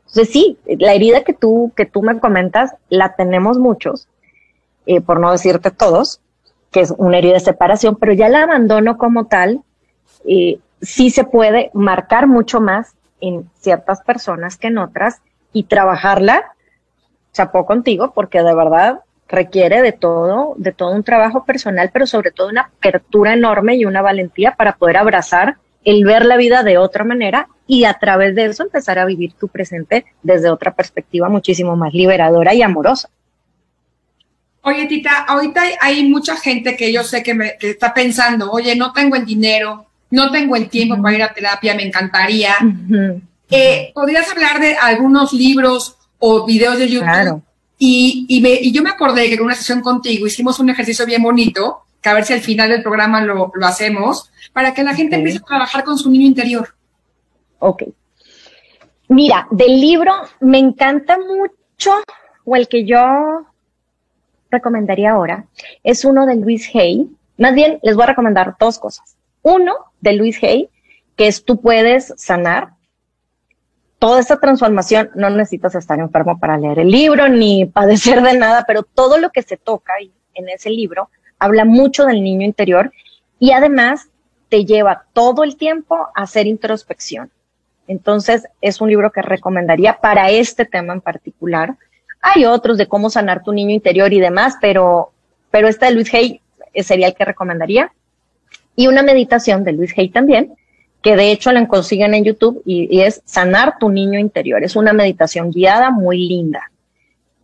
[0.00, 4.08] Entonces sí, la herida que tú, que tú me comentas, la tenemos muchos,
[4.86, 6.20] eh, por no decirte todos,
[6.70, 9.62] que es una herida de separación, pero ya la abandono como tal,
[10.26, 15.20] eh, sí se puede marcar mucho más en ciertas personas que en otras
[15.52, 16.54] y trabajarla,
[17.32, 22.30] chapó contigo, porque de verdad requiere de todo, de todo un trabajo personal, pero sobre
[22.30, 26.78] todo una apertura enorme y una valentía para poder abrazar el ver la vida de
[26.78, 31.28] otra manera y a través de eso empezar a vivir tu presente desde otra perspectiva
[31.28, 33.10] muchísimo más liberadora y amorosa.
[34.62, 38.74] Oye, Tita, ahorita hay mucha gente que yo sé que, me, que está pensando, oye,
[38.76, 42.54] no tengo el dinero, no tengo el tiempo para ir a terapia, me encantaría.
[43.50, 47.42] Eh, ¿Podrías hablar de algunos libros o videos de YouTube?
[47.78, 51.84] Y, y, yo me acordé que en una sesión contigo hicimos un ejercicio bien bonito,
[52.00, 55.38] que a ver si al final del programa lo, hacemos, para que la gente empiece
[55.38, 56.74] a trabajar con su niño interior.
[57.60, 57.84] Ok.
[59.08, 61.92] Mira, del libro me encanta mucho,
[62.44, 63.46] o el que yo
[64.50, 65.46] recomendaría ahora,
[65.82, 67.08] es uno de Luis Hay.
[67.36, 69.16] Más bien, les voy a recomendar dos cosas.
[69.42, 70.68] Uno, de Luis Hay,
[71.16, 72.70] que es tú puedes sanar.
[73.98, 78.64] Toda esta transformación, no necesitas estar enfermo para leer el libro ni padecer de nada,
[78.66, 79.92] pero todo lo que se toca
[80.34, 82.92] en ese libro habla mucho del niño interior
[83.38, 84.08] y además
[84.48, 87.30] te lleva todo el tiempo a hacer introspección.
[87.86, 91.76] Entonces, es un libro que recomendaría para este tema en particular.
[92.20, 95.12] Hay otros de cómo sanar tu niño interior y demás, pero,
[95.50, 96.40] pero este de Luis Hay
[96.82, 97.92] sería el que recomendaría
[98.76, 100.54] y una meditación de Luis Hay también,
[101.02, 104.62] que de hecho la consiguen en YouTube y, es sanar tu niño interior.
[104.62, 106.70] Es una meditación guiada muy linda.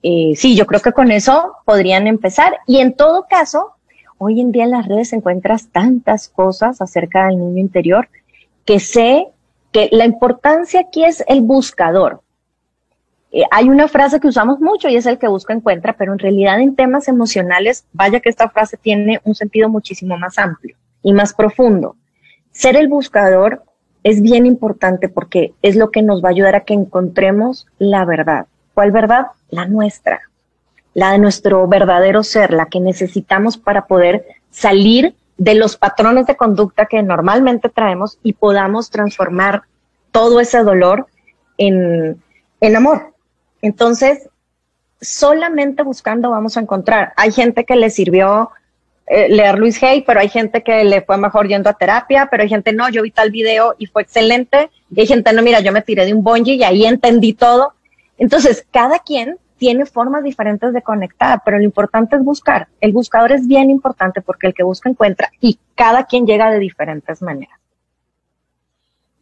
[0.02, 2.58] Eh, sí, yo creo que con eso podrían empezar.
[2.66, 3.72] Y en todo caso,
[4.18, 8.08] hoy en día en las redes encuentras tantas cosas acerca del niño interior
[8.64, 9.28] que sé
[9.72, 12.22] que la importancia aquí es el buscador.
[13.32, 16.20] Eh, hay una frase que usamos mucho y es el que busca encuentra, pero en
[16.20, 21.12] realidad en temas emocionales, vaya que esta frase tiene un sentido muchísimo más amplio y
[21.12, 21.96] más profundo.
[22.54, 23.64] Ser el buscador
[24.04, 28.04] es bien importante porque es lo que nos va a ayudar a que encontremos la
[28.04, 28.46] verdad.
[28.74, 29.26] ¿Cuál verdad?
[29.50, 30.22] La nuestra,
[30.94, 36.36] la de nuestro verdadero ser, la que necesitamos para poder salir de los patrones de
[36.36, 39.64] conducta que normalmente traemos y podamos transformar
[40.12, 41.08] todo ese dolor
[41.58, 42.22] en,
[42.60, 43.14] en amor.
[43.62, 44.28] Entonces,
[45.00, 47.14] solamente buscando vamos a encontrar.
[47.16, 48.50] Hay gente que le sirvió
[49.06, 52.42] eh, leer Luis Hay, pero hay gente que le fue mejor yendo a terapia, pero
[52.42, 54.70] hay gente, no, yo vi tal video y fue excelente.
[54.94, 57.74] Y hay gente, no, mira, yo me tiré de un bungee y ahí entendí todo.
[58.16, 62.68] Entonces, cada quien tiene formas diferentes de conectar, pero lo importante es buscar.
[62.80, 66.58] El buscador es bien importante porque el que busca encuentra y cada quien llega de
[66.58, 67.58] diferentes maneras.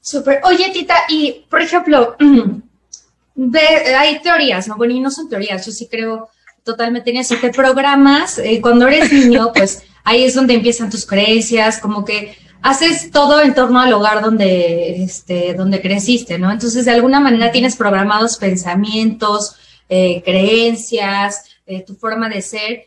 [0.00, 0.40] Súper.
[0.44, 2.16] Oye, Tita, y por ejemplo,
[3.98, 4.76] hay teorías, ¿no?
[4.76, 6.28] Bueno, y no son teorías, yo sí creo
[6.64, 7.36] totalmente en eso.
[7.40, 12.36] Te programas, eh, cuando eres niño, pues ahí es donde empiezan tus creencias, como que
[12.62, 16.50] haces todo en torno al hogar donde, este, donde creciste, ¿no?
[16.50, 19.56] Entonces, de alguna manera tienes programados pensamientos,
[19.88, 22.86] eh, creencias, eh, tu forma de ser.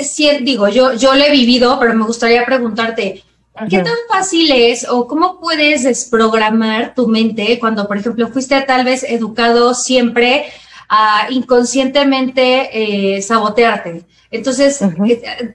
[0.00, 3.22] sí, digo, yo, yo lo he vivido, pero me gustaría preguntarte,
[3.70, 8.84] ¿qué tan fácil es o cómo puedes desprogramar tu mente cuando, por ejemplo, fuiste tal
[8.84, 10.46] vez educado siempre
[10.90, 14.04] a inconscientemente eh, sabotearte?
[14.30, 14.80] Entonces,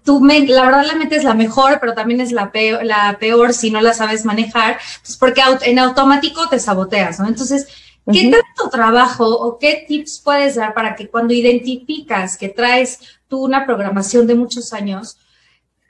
[0.03, 3.17] tu mente, la verdad la mente es la mejor, pero también es la peor, la
[3.19, 7.27] peor si no la sabes manejar, pues porque en automático te saboteas, ¿no?
[7.27, 7.67] Entonces,
[8.11, 13.43] ¿Qué tanto trabajo o qué tips puedes dar para que cuando identificas que traes tú
[13.43, 15.17] una programación de muchos años,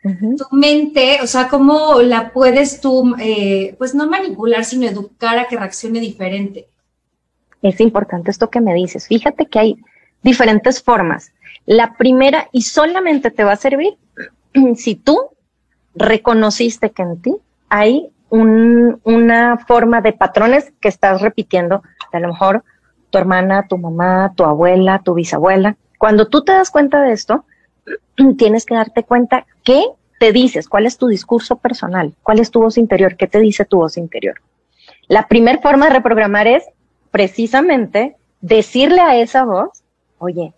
[0.02, 5.48] tu mente, o sea, cómo la puedes tú, eh, pues no manipular, sino educar a
[5.48, 6.70] que reaccione diferente?
[7.66, 9.08] Es importante esto que me dices.
[9.08, 9.76] Fíjate que hay
[10.22, 11.32] diferentes formas.
[11.66, 13.98] La primera, y solamente te va a servir
[14.76, 15.30] si tú
[15.96, 17.36] reconociste que en ti
[17.68, 22.64] hay una forma de patrones que estás repitiendo, a lo mejor
[23.10, 25.76] tu hermana, tu mamá, tu abuela, tu bisabuela.
[25.98, 27.46] Cuando tú te das cuenta de esto,
[28.38, 29.86] tienes que darte cuenta qué
[30.20, 33.66] te dices, cuál es tu discurso personal, cuál es tu voz interior, qué te dice
[33.66, 34.36] tu voz interior.
[35.08, 36.64] La primera forma de reprogramar es
[37.16, 39.84] precisamente decirle a esa voz,
[40.18, 40.54] oye,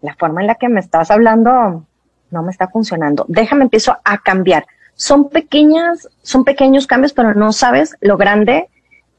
[0.00, 1.84] la forma en la que me estás hablando
[2.30, 3.26] no me está funcionando.
[3.28, 8.68] Déjame empiezo a cambiar son pequeñas, son pequeños cambios, pero no sabes lo grande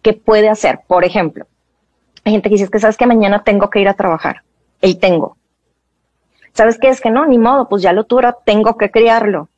[0.01, 0.79] que puede hacer.
[0.87, 1.45] Por ejemplo,
[2.23, 4.43] hay gente que dice, que sabes que mañana tengo que ir a trabajar.
[4.81, 5.35] Y tengo.
[6.53, 6.89] ¿Sabes qué?
[6.89, 9.49] Es que no, ni modo, pues ya lo tuve, tengo que criarlo.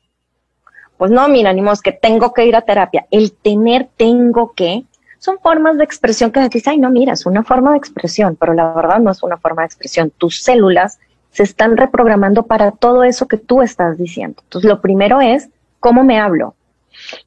[0.96, 3.06] Pues no, mira, ni modo, es que tengo que ir a terapia.
[3.10, 4.84] El tener, tengo que,
[5.26, 8.54] son formas de expresión que dices, ay, no, mira, es una forma de expresión, pero
[8.54, 10.12] la verdad no es una forma de expresión.
[10.16, 11.00] Tus células
[11.32, 14.40] se están reprogramando para todo eso que tú estás diciendo.
[14.44, 15.48] Entonces, lo primero es
[15.80, 16.54] cómo me hablo.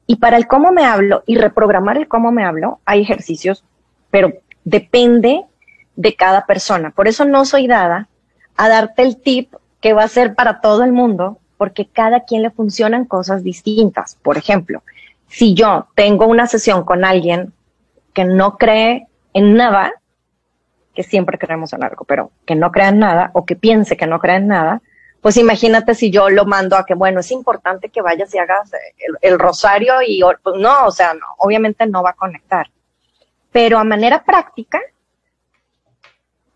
[0.06, 3.64] Y para el cómo me hablo y reprogramar el cómo me hablo, hay ejercicios,
[4.10, 4.32] pero
[4.64, 5.44] depende
[5.94, 6.90] de cada persona.
[6.90, 8.08] Por eso no soy dada
[8.56, 12.42] a darte el tip que va a ser para todo el mundo, porque cada quien
[12.42, 14.16] le funcionan cosas distintas.
[14.22, 14.82] Por ejemplo,
[15.28, 17.52] si yo tengo una sesión con alguien
[18.12, 19.92] que no cree en nada,
[20.94, 24.06] que siempre creemos en algo, pero que no crea en nada o que piense que
[24.06, 24.82] no cree en nada,
[25.20, 28.70] pues imagínate si yo lo mando a que, bueno, es importante que vayas y hagas
[29.20, 32.70] el, rosario y, pues no, o sea, obviamente no va a conectar.
[33.52, 34.80] Pero a manera práctica,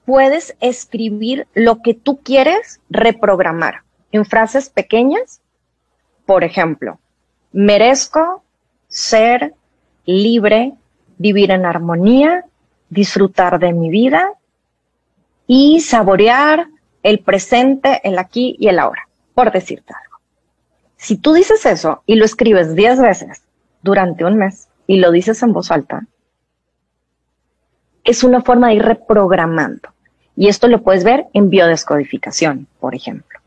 [0.06, 5.42] puedes escribir lo que tú quieres reprogramar en frases pequeñas.
[6.24, 6.98] Por ejemplo,
[7.52, 8.42] merezco
[8.88, 9.54] ser
[10.06, 10.72] libre,
[11.18, 12.44] vivir en armonía,
[12.88, 14.32] disfrutar de mi vida
[15.46, 16.68] y saborear
[17.02, 20.18] el presente, el aquí y el ahora, por decirte algo.
[20.96, 23.42] Si tú dices eso y lo escribes 10 veces
[23.82, 26.06] durante un mes y lo dices en voz alta,
[28.04, 29.90] es una forma de ir reprogramando.
[30.36, 33.38] Y esto lo puedes ver en biodescodificación, por ejemplo.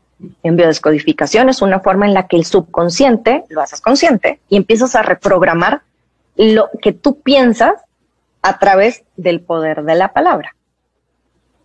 [0.42, 4.96] En biodescodificación es una forma en la que el subconsciente lo haces consciente y empiezas
[4.96, 5.82] a reprogramar
[6.38, 7.74] lo que tú piensas
[8.42, 10.54] a través del poder de la palabra.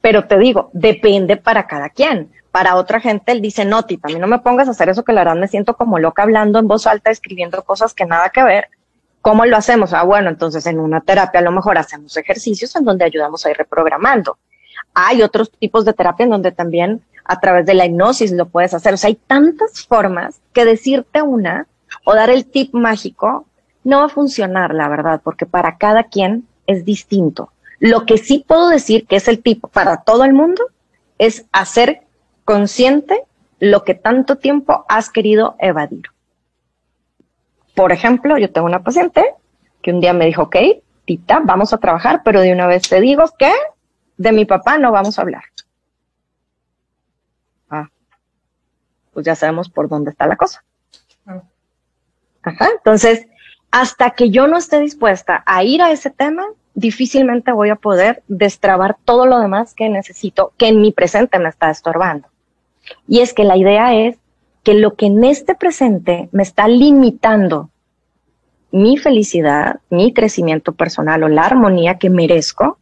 [0.02, 2.32] Pero te digo, depende para cada quien.
[2.52, 5.14] Para otra gente, él dice, no, Tita, mí no me pongas a hacer eso que
[5.14, 8.44] la verdad me siento como loca hablando en voz alta, escribiendo cosas que nada que
[8.44, 8.68] ver.
[9.22, 9.94] ¿Cómo lo hacemos?
[9.94, 13.52] Ah, bueno, entonces en una terapia a lo mejor hacemos ejercicios en donde ayudamos a
[13.52, 14.38] ir reprogramando.
[14.94, 18.74] Hay otros tipos de terapia en donde también a través de la hipnosis lo puedes
[18.74, 18.96] hacer.
[18.96, 21.68] O sea, hay tantas formas que decirte una
[22.04, 23.46] o dar el tip mágico
[23.84, 27.52] no va a funcionar, la verdad, porque para cada quien es distinto.
[27.80, 30.64] Lo que sí puedo decir que es el tip para todo el mundo
[31.18, 32.02] es hacer
[32.46, 33.24] consciente
[33.60, 36.04] lo que tanto tiempo has querido evadir.
[37.76, 39.34] Por ejemplo, yo tengo una paciente
[39.82, 40.56] que un día me dijo, ok,
[41.06, 43.52] Tita, vamos a trabajar, pero de una vez te digo que
[44.18, 45.44] de mi papá no vamos a hablar.
[47.70, 47.90] Ah,
[49.12, 50.64] pues ya sabemos por dónde está la cosa.
[52.44, 53.28] Ajá, entonces,
[53.74, 58.22] hasta que yo no esté dispuesta a ir a ese tema, difícilmente voy a poder
[58.28, 62.28] destrabar todo lo demás que necesito, que en mi presente me está estorbando.
[63.08, 64.18] Y es que la idea es
[64.62, 67.72] que lo que en este presente me está limitando
[68.70, 72.78] mi felicidad, mi crecimiento personal o la armonía que merezco,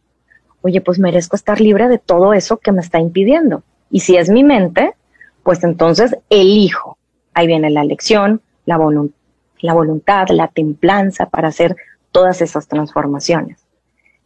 [0.60, 3.62] oye, pues merezco estar libre de todo eso que me está impidiendo.
[3.90, 4.92] Y si es mi mente,
[5.42, 6.98] pues entonces elijo.
[7.32, 8.76] Ahí viene la elección, la,
[9.62, 11.76] la voluntad, la templanza para hacer
[12.10, 13.64] todas esas transformaciones.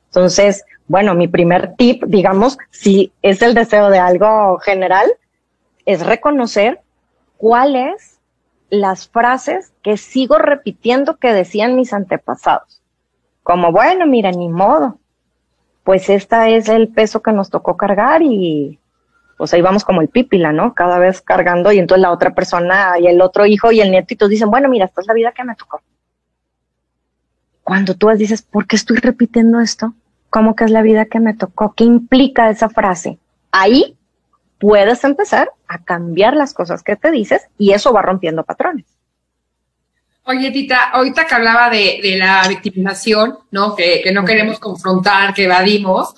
[0.06, 5.06] Entonces, bueno, mi primer tip, digamos, si es el deseo de algo general,
[5.84, 6.80] es reconocer
[7.36, 8.18] cuáles
[8.70, 12.82] las frases que sigo repitiendo que decían mis antepasados.
[13.42, 14.98] Como, bueno, mira, ni modo.
[15.84, 18.80] Pues esta es el peso que nos tocó cargar y
[19.36, 20.74] pues ahí vamos como el pípila, ¿no?
[20.74, 24.28] Cada vez cargando y entonces la otra persona y el otro hijo y el nieto
[24.28, 25.82] dicen, bueno, mira, esta es la vida que me tocó.
[27.62, 29.92] Cuando tú dices, ¿por qué estoy repitiendo esto?
[30.30, 31.74] ¿Cómo que es la vida que me tocó?
[31.74, 33.18] ¿Qué implica esa frase?
[33.50, 33.96] Ahí
[34.58, 38.86] puedes empezar a cambiar las cosas que te dices y eso va rompiendo patrones.
[40.28, 43.76] Oye, Tita, ahorita que hablaba de, la victimización, ¿no?
[43.76, 46.14] Que, no queremos confrontar, que evadimos.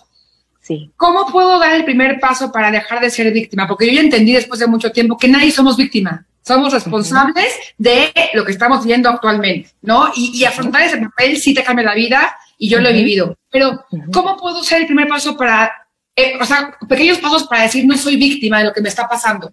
[0.68, 0.90] Sí.
[0.98, 3.66] ¿Cómo puedo dar el primer paso para dejar de ser víctima?
[3.66, 6.26] Porque yo ya entendí después de mucho tiempo que nadie somos víctima.
[6.42, 10.10] Somos responsables de lo que estamos viendo actualmente, ¿no?
[10.14, 13.34] Y, afrontar ese papel sí te cambia la vida y yo lo he vivido.
[13.50, 15.72] Pero, ¿cómo puedo ser el primer paso para
[16.14, 19.08] eh, o sea, pequeños pasos para decir no soy víctima de lo que me está
[19.08, 19.52] pasando.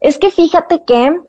[0.00, 1.20] Es que fíjate que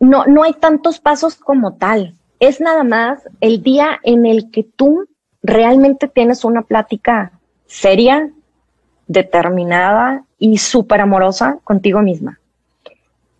[0.00, 2.16] no, no hay tantos pasos como tal.
[2.40, 5.04] Es nada más el día en el que tú
[5.42, 7.40] realmente tienes una plática
[7.72, 8.30] seria,
[9.06, 12.38] determinada y súper amorosa contigo misma.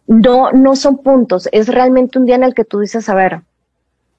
[0.07, 3.43] No, no son puntos, es realmente un día en el que tú dices, a ver,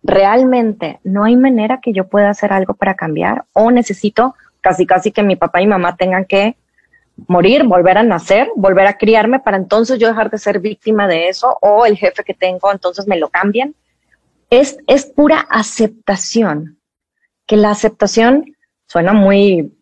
[0.04, 5.12] realmente no hay manera que yo pueda hacer algo para cambiar o necesito casi casi
[5.12, 6.58] que mi papá y mamá tengan que
[7.28, 11.28] morir, volver a nacer, volver a criarme para entonces yo dejar de ser víctima de
[11.28, 13.74] eso o el jefe que tengo entonces me lo cambian.
[14.52, 16.78] Es, es pura aceptación,
[17.48, 19.74] que la aceptación suena muy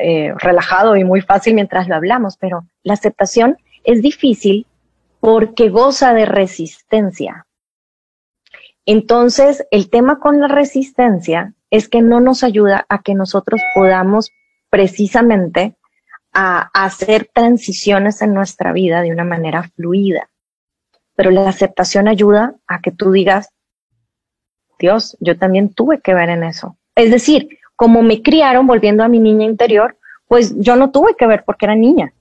[0.00, 4.66] eh, relajado y muy fácil mientras lo hablamos, pero la aceptación es difícil
[5.20, 7.46] porque goza de resistencia.
[8.84, 14.30] Entonces, el tema con la resistencia es que no nos ayuda a que nosotros podamos
[14.70, 15.76] precisamente
[16.32, 20.30] a, hacer transiciones en nuestra vida de una manera fluida.
[21.14, 23.48] Pero la aceptación ayuda a que tú digas,
[24.78, 26.76] Dios, yo también tuve que ver en eso.
[26.94, 29.96] Es decir, como me criaron volviendo a mi niña interior,
[30.28, 32.12] pues yo no tuve que ver porque era niña.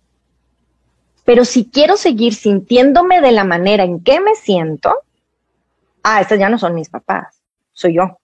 [1.24, 4.94] Pero si quiero seguir sintiéndome de la manera en que me siento,
[6.04, 7.42] ah, estos ya no son mis papás,
[7.74, 8.20] soy yo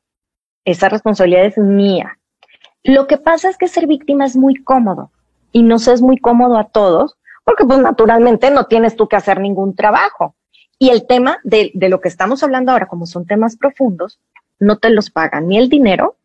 [0.65, 2.17] esa responsabilidad es mía.
[2.83, 5.11] Lo que pasa es que ser víctima es muy cómodo
[5.51, 9.39] y no es muy cómodo a todos porque pues naturalmente no tienes tú que hacer
[9.39, 10.35] ningún trabajo.
[10.77, 14.19] Y el tema de, de lo que estamos hablando ahora, como son temas profundos,
[14.59, 16.15] no te los pagan ni el dinero,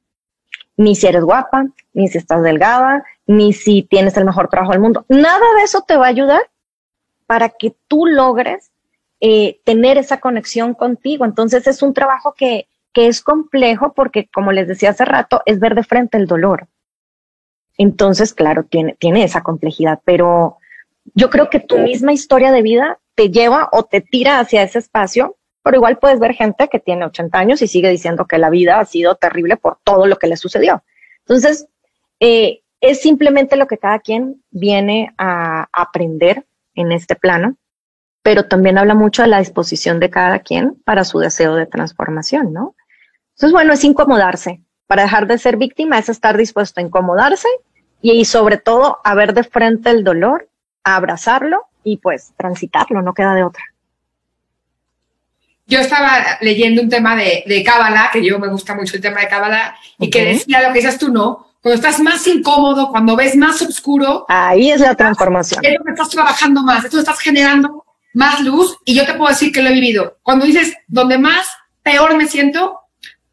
[0.76, 4.80] ni si eres guapa, ni si estás delgada, ni si tienes el mejor trabajo del
[4.80, 5.04] mundo.
[5.08, 6.42] Nada de eso te va a ayudar
[7.26, 8.70] para que tú logres
[9.20, 11.24] eh, tener esa conexión contigo.
[11.24, 15.58] Entonces es un trabajo que, que es complejo porque, como les decía hace rato, es
[15.58, 16.68] ver de frente el dolor.
[17.78, 20.58] Entonces, claro, tiene, tiene esa complejidad, pero
[21.14, 24.78] yo creo que tu misma historia de vida te lleva o te tira hacia ese
[24.78, 25.36] espacio,
[25.66, 28.78] pero igual puedes ver gente que tiene 80 años y sigue diciendo que la vida
[28.78, 30.84] ha sido terrible por todo lo que le sucedió.
[31.24, 31.66] Entonces,
[32.20, 36.46] eh, es simplemente lo que cada quien viene a aprender
[36.76, 37.56] en este plano,
[38.22, 42.52] pero también habla mucho de la disposición de cada quien para su deseo de transformación,
[42.52, 42.76] ¿no?
[43.34, 44.62] Entonces, bueno, es incomodarse.
[44.86, 47.48] Para dejar de ser víctima es estar dispuesto a incomodarse
[48.00, 50.48] y, sobre todo a ver de frente el dolor,
[50.84, 53.64] a abrazarlo y pues transitarlo, no queda de otra.
[55.66, 59.20] Yo estaba leyendo un tema de, de Cábala, que yo me gusta mucho el tema
[59.20, 61.46] de Cábala, y que decía lo que dices tú, ¿no?
[61.66, 64.24] cuando estás más incómodo, cuando ves más oscuro.
[64.28, 65.64] Ahí es la transformación.
[65.64, 68.76] Es donde estás trabajando más, es donde estás generando más luz.
[68.84, 70.16] Y yo te puedo decir que lo he vivido.
[70.22, 71.44] Cuando dices, donde más
[71.82, 72.82] peor me siento,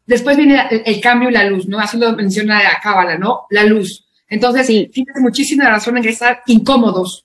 [0.04, 1.78] después viene el, cambio y la luz, ¿no?
[1.78, 3.42] Así lo menciona la cábala, ¿no?
[3.50, 4.04] La luz.
[4.28, 4.90] Entonces, sí.
[4.92, 7.24] tienes muchísima razón en estar incómodos.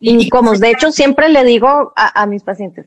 [0.00, 0.60] Incómodos.
[0.60, 2.84] De hecho, siempre le digo a, mis pacientes,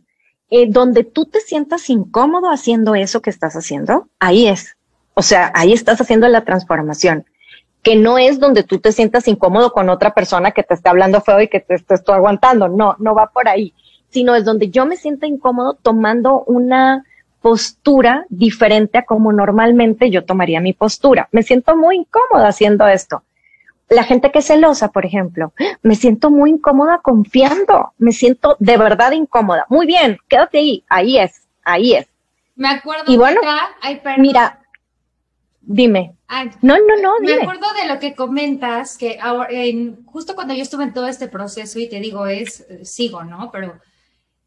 [0.50, 4.78] eh, donde tú te sientas incómodo haciendo eso que estás haciendo, ahí es.
[5.14, 7.26] O sea, ahí estás haciendo la transformación,
[7.82, 11.22] que no es donde tú te sientas incómodo con otra persona que te está hablando
[11.22, 12.68] feo y que te, estoy aguantando.
[12.68, 13.74] No, no va por ahí,
[14.10, 17.04] sino es donde yo me siento incómodo tomando una
[17.42, 21.28] postura diferente a como normalmente yo tomaría mi postura.
[21.32, 23.24] Me siento muy incómoda haciendo esto.
[23.90, 28.78] La gente que es celosa, por ejemplo, me siento muy incómoda confiando, me siento de
[28.78, 29.66] verdad incómoda.
[29.70, 32.08] Muy bien, quédate ahí, ahí es, ahí es.
[32.56, 33.40] Me acuerdo y bueno,
[34.18, 34.60] mira,
[35.62, 36.16] dime.
[36.62, 37.38] no, no, no, dime.
[37.38, 41.08] Me acuerdo de lo que comentas, que ahora, en, justo cuando yo estuve en todo
[41.08, 43.52] este proceso y te digo es, sigo, ¿no?
[43.52, 43.80] Pero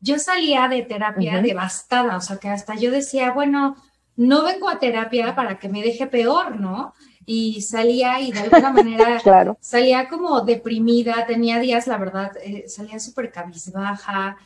[0.01, 3.77] yo salía de terapia devastada, o sea que hasta yo decía, bueno,
[4.17, 6.95] no vengo a terapia para que me deje peor, ¿no?
[7.33, 9.57] Y salía y de alguna manera claro.
[9.61, 14.37] salía como deprimida, tenía días, la verdad, eh, salía súper cabizbaja,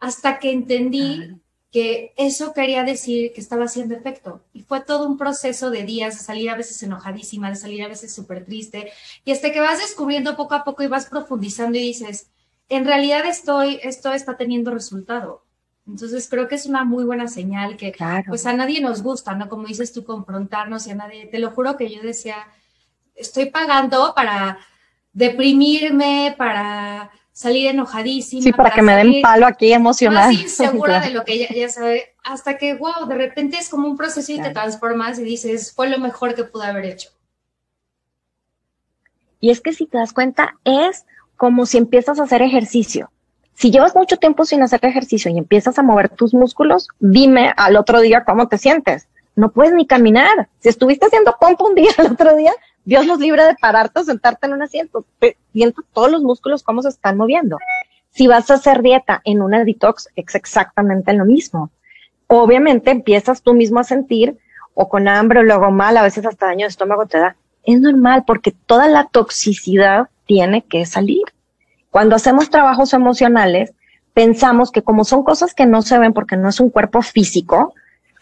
[0.00, 1.40] hasta que entendí
[1.70, 4.40] que eso quería decir que estaba haciendo efecto.
[4.52, 7.88] Y fue todo un proceso de días, de salir a veces enojadísima, de salir a
[7.88, 8.90] veces súper triste,
[9.24, 12.26] y hasta que vas descubriendo poco a poco y vas profundizando y dices,
[12.68, 15.44] en realidad estoy, esto está teniendo resultado.
[15.86, 17.92] Entonces creo que es una muy buena señal que
[18.28, 19.48] pues a nadie nos gusta, ¿no?
[19.48, 22.36] Como dices tú, confrontarnos y a nadie, te lo juro que yo decía,
[23.14, 24.58] estoy pagando para
[25.12, 28.42] deprimirme, para salir enojadísima.
[28.42, 30.32] Sí, para, que me den palo aquí emocional.
[30.32, 33.88] Más segura de lo que ella ya sabe, hasta que, wow, de repente es como
[33.88, 37.10] un proceso y te transformas y dices, fue lo mejor que pude haber hecho.
[39.40, 41.04] Y es que si te das cuenta, es
[41.36, 43.10] como si empiezas a hacer ejercicio.
[43.62, 47.76] Si llevas mucho tiempo sin hacer ejercicio y empiezas a mover tus músculos, dime al
[47.76, 49.06] otro día cómo te sientes.
[49.36, 50.48] No puedes ni caminar.
[50.58, 52.50] Si estuviste haciendo pompa un día al otro día,
[52.84, 55.06] Dios nos libre de pararte o sentarte en un asiento.
[55.52, 57.56] Siento todos los músculos cómo se están moviendo.
[58.10, 61.70] Si vas a hacer dieta en una detox, es exactamente lo mismo.
[62.26, 64.38] Obviamente empiezas tú mismo a sentir
[64.74, 67.36] o con hambre o luego mal, a veces hasta daño de estómago te da.
[67.62, 71.22] Es normal porque toda la toxicidad tiene que salir.
[71.92, 73.74] Cuando hacemos trabajos emocionales,
[74.14, 77.74] pensamos que como son cosas que no se ven porque no es un cuerpo físico,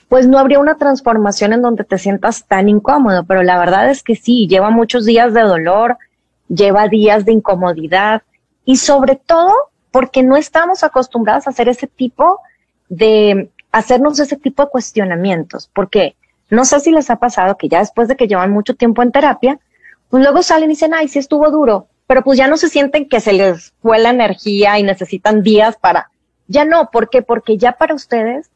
[0.08, 4.02] pues no habría una transformación en donde te sientas tan incómodo, pero la verdad es
[4.02, 5.98] que sí, lleva muchos días de dolor,
[6.48, 8.22] lleva días de incomodidad
[8.64, 9.54] y sobre todo
[9.92, 12.40] porque no estamos acostumbrados a hacer ese tipo
[12.88, 16.16] de, hacernos ese tipo de cuestionamientos, porque
[16.50, 19.12] no sé si les ha pasado que ya después de que llevan mucho tiempo en
[19.12, 19.60] terapia,
[20.08, 23.08] pues luego salen y dicen, ay, sí estuvo duro, pero pues ya no se sienten
[23.08, 26.10] que se les fue la energía y necesitan días para,
[26.48, 27.22] ya no, ¿por qué?
[27.22, 28.50] Porque ya para ustedes,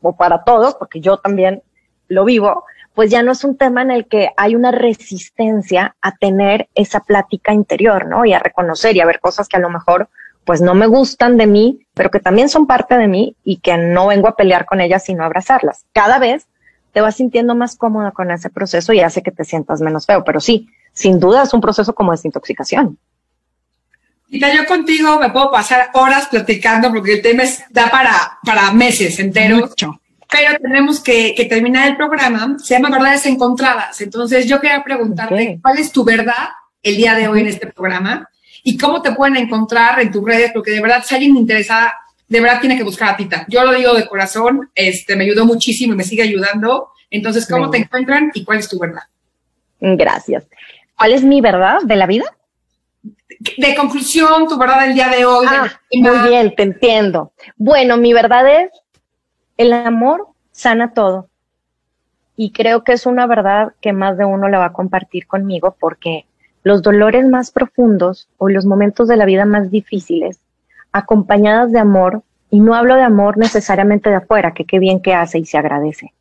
[0.00, 1.62] o para todos, porque yo también
[2.08, 6.12] lo vivo, pues ya no es un tema en el que hay una resistencia a
[6.16, 8.24] tener esa plática interior, ¿no?
[8.24, 10.08] Y a reconocer y a ver cosas que a lo mejor
[10.46, 13.76] pues no me gustan de mí, pero que también son parte de mí y que
[13.76, 15.84] no vengo a pelear con ellas, sino a abrazarlas.
[15.92, 16.46] Cada vez
[16.94, 20.24] te vas sintiendo más cómoda con ese proceso y hace que te sientas menos feo,
[20.24, 22.96] pero sí, sin duda es un proceso como desintoxicación.
[24.28, 29.18] Mira, yo contigo me puedo pasar horas platicando porque el tema da para, para meses
[29.18, 29.70] enteros.
[29.70, 30.00] Mucho.
[30.30, 32.56] Pero tenemos que, terminar el programa.
[32.58, 34.00] Se llama Verdades Encontradas.
[34.00, 36.48] Entonces, yo quería preguntarte cuál es tu verdad
[36.82, 38.28] el día de hoy en este programa
[38.64, 41.94] y cómo te pueden encontrar en tus redes, porque de verdad, si alguien interesada,
[42.26, 43.44] de verdad tiene que buscar a Tita.
[43.48, 46.88] Yo lo digo de corazón, este, me ayudó muchísimo y me sigue ayudando.
[47.10, 49.02] Entonces, ¿cómo te encuentran y cuál es tu verdad?
[49.80, 50.44] Gracias.
[50.96, 52.24] ¿Cuál es mi verdad de la vida?
[53.58, 55.46] De conclusión, tu verdad del día de hoy.
[55.48, 57.32] Ah, muy bien, te entiendo.
[57.56, 58.70] Bueno, mi verdad es,
[59.56, 61.28] el amor sana todo.
[62.36, 65.76] Y creo que es una verdad que más de uno la va a compartir conmigo
[65.78, 66.26] porque
[66.62, 70.40] los dolores más profundos o los momentos de la vida más difíciles,
[70.92, 75.12] acompañadas de amor, y no hablo de amor necesariamente de afuera, que qué bien que
[75.12, 76.14] hace y se agradece,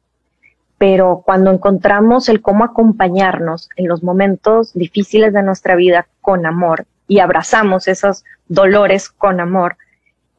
[0.83, 6.87] pero cuando encontramos el cómo acompañarnos en los momentos difíciles de nuestra vida con amor
[7.07, 9.77] y abrazamos esos dolores con amor,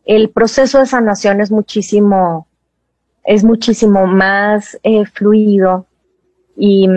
[0.05, 2.47] el proceso de sanación es muchísimo,
[3.25, 5.87] es muchísimo más eh, fluido
[6.59, 6.91] y,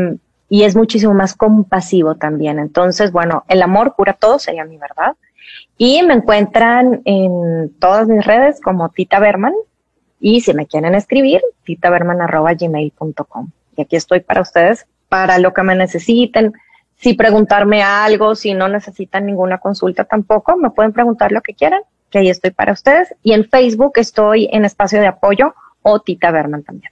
[0.50, 2.60] y es muchísimo más compasivo también.
[2.60, 5.16] Entonces, bueno, el amor cura todo, sería mi verdad.
[5.78, 9.54] Y me encuentran en todas mis redes como Tita Berman,
[10.20, 13.52] y si me quieren escribir, titaberman.gmail.com.
[13.76, 16.54] Y aquí estoy para ustedes, para lo que me necesiten.
[16.96, 21.82] si preguntarme algo, si no necesitan ninguna consulta tampoco, me pueden preguntar lo que quieran,
[22.10, 23.14] que ahí estoy para ustedes.
[23.22, 25.54] Y en Facebook estoy en espacio de apoyo
[25.84, 26.92] o Tita Berman también.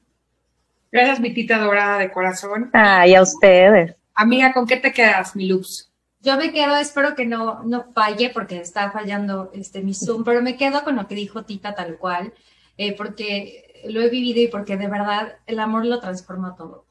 [0.91, 2.69] Gracias, mi tita dorada de corazón.
[2.71, 3.95] Ay, a ustedes.
[4.13, 5.91] Amiga, ¿con qué te quedas, mi luz?
[6.21, 10.41] Yo me quedo, espero que no, no falle porque está fallando este mi Zoom, pero
[10.41, 12.33] me quedo con lo que dijo Tita tal cual,
[12.77, 16.85] eh, porque lo he vivido y porque de verdad el amor lo transforma todo.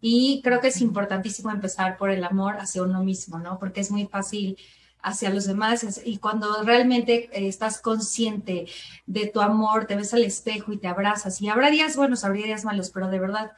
[0.00, 3.58] Y creo que es importantísimo empezar por el amor hacia uno mismo, ¿no?
[3.58, 4.56] Porque es muy fácil
[5.02, 8.66] hacia los demás y cuando realmente eh, estás consciente
[9.06, 12.42] de tu amor, te ves al espejo y te abrazas y habrá días buenos, habrá
[12.42, 13.52] días malos, pero de verdad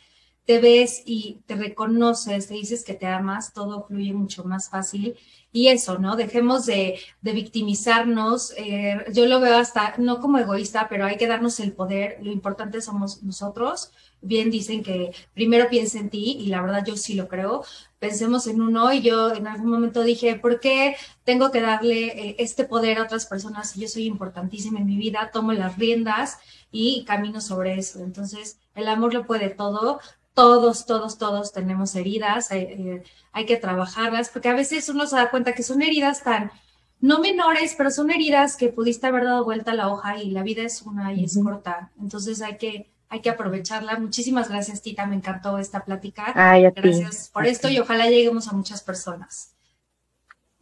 [0.44, 5.16] te ves y te reconoces, te dices que te amas, todo fluye mucho más fácil.
[5.54, 6.16] Y eso, ¿no?
[6.16, 8.54] Dejemos de, de victimizarnos.
[8.56, 12.16] Eh, yo lo veo hasta, no como egoísta, pero hay que darnos el poder.
[12.22, 13.92] Lo importante somos nosotros.
[14.22, 17.64] Bien dicen que primero piensa en ti y la verdad yo sí lo creo.
[17.98, 22.36] Pensemos en uno y yo en algún momento dije, ¿por qué tengo que darle eh,
[22.38, 25.30] este poder a otras personas yo soy importantísima en mi vida?
[25.34, 26.38] Tomo las riendas
[26.70, 28.00] y camino sobre eso.
[28.00, 30.00] Entonces, el amor lo puede todo
[30.34, 33.02] todos, todos, todos tenemos heridas, eh, eh,
[33.32, 36.50] hay que trabajarlas, porque a veces uno se da cuenta que son heridas tan,
[37.00, 40.42] no menores, pero son heridas que pudiste haber dado vuelta a la hoja y la
[40.42, 41.90] vida es una y es corta.
[42.00, 43.98] Entonces hay que, hay que aprovecharla.
[43.98, 46.32] Muchísimas gracias, Tita, me encantó esta plática.
[46.74, 49.52] gracias por esto y ojalá lleguemos a muchas personas.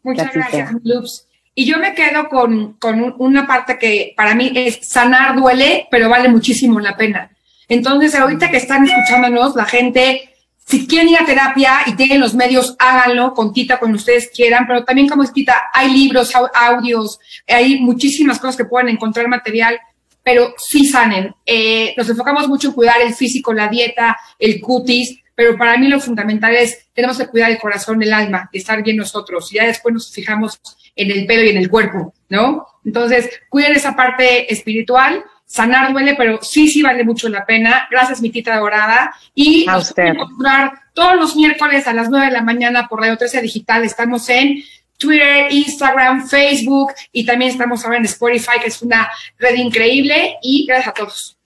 [0.02, 1.26] Muchas gracias, Loops.
[1.54, 6.08] Y yo me quedo con, con una parte que para mí es sanar duele, pero
[6.08, 7.30] vale muchísimo la pena.
[7.70, 10.34] Entonces, ahorita que están escuchándonos, la gente,
[10.66, 14.66] si quieren ir a terapia y tienen los medios, háganlo con Tita, cuando ustedes quieran,
[14.66, 19.78] pero también como es Tita, hay libros, audios, hay muchísimas cosas que pueden encontrar material,
[20.24, 21.32] pero sí sanen.
[21.46, 25.86] Eh, nos enfocamos mucho en cuidar el físico, la dieta, el cutis, pero para mí
[25.86, 29.56] lo fundamental es, tenemos que cuidar el corazón, el alma, y estar bien nosotros, y
[29.56, 30.60] ya después nos fijamos
[30.96, 32.66] en el pelo y en el cuerpo, ¿no?
[32.84, 37.88] Entonces, cuiden esa parte espiritual sanar duele, pero sí, sí vale mucho la pena.
[37.90, 39.12] Gracias, mi tita dorada.
[39.34, 40.04] Y a usted.
[40.04, 43.82] encontrar todos los miércoles a las 9 de la mañana por Radio 13 Digital.
[43.82, 44.62] Estamos en
[44.96, 50.36] Twitter, Instagram, Facebook y también estamos ahora en Spotify, que es una red increíble.
[50.40, 51.36] Y gracias a todos.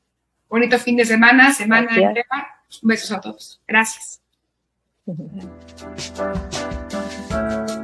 [0.51, 2.61] Bonito fin de semana, semana entera.
[2.83, 3.63] Besos a todos.
[3.67, 4.21] Gracias.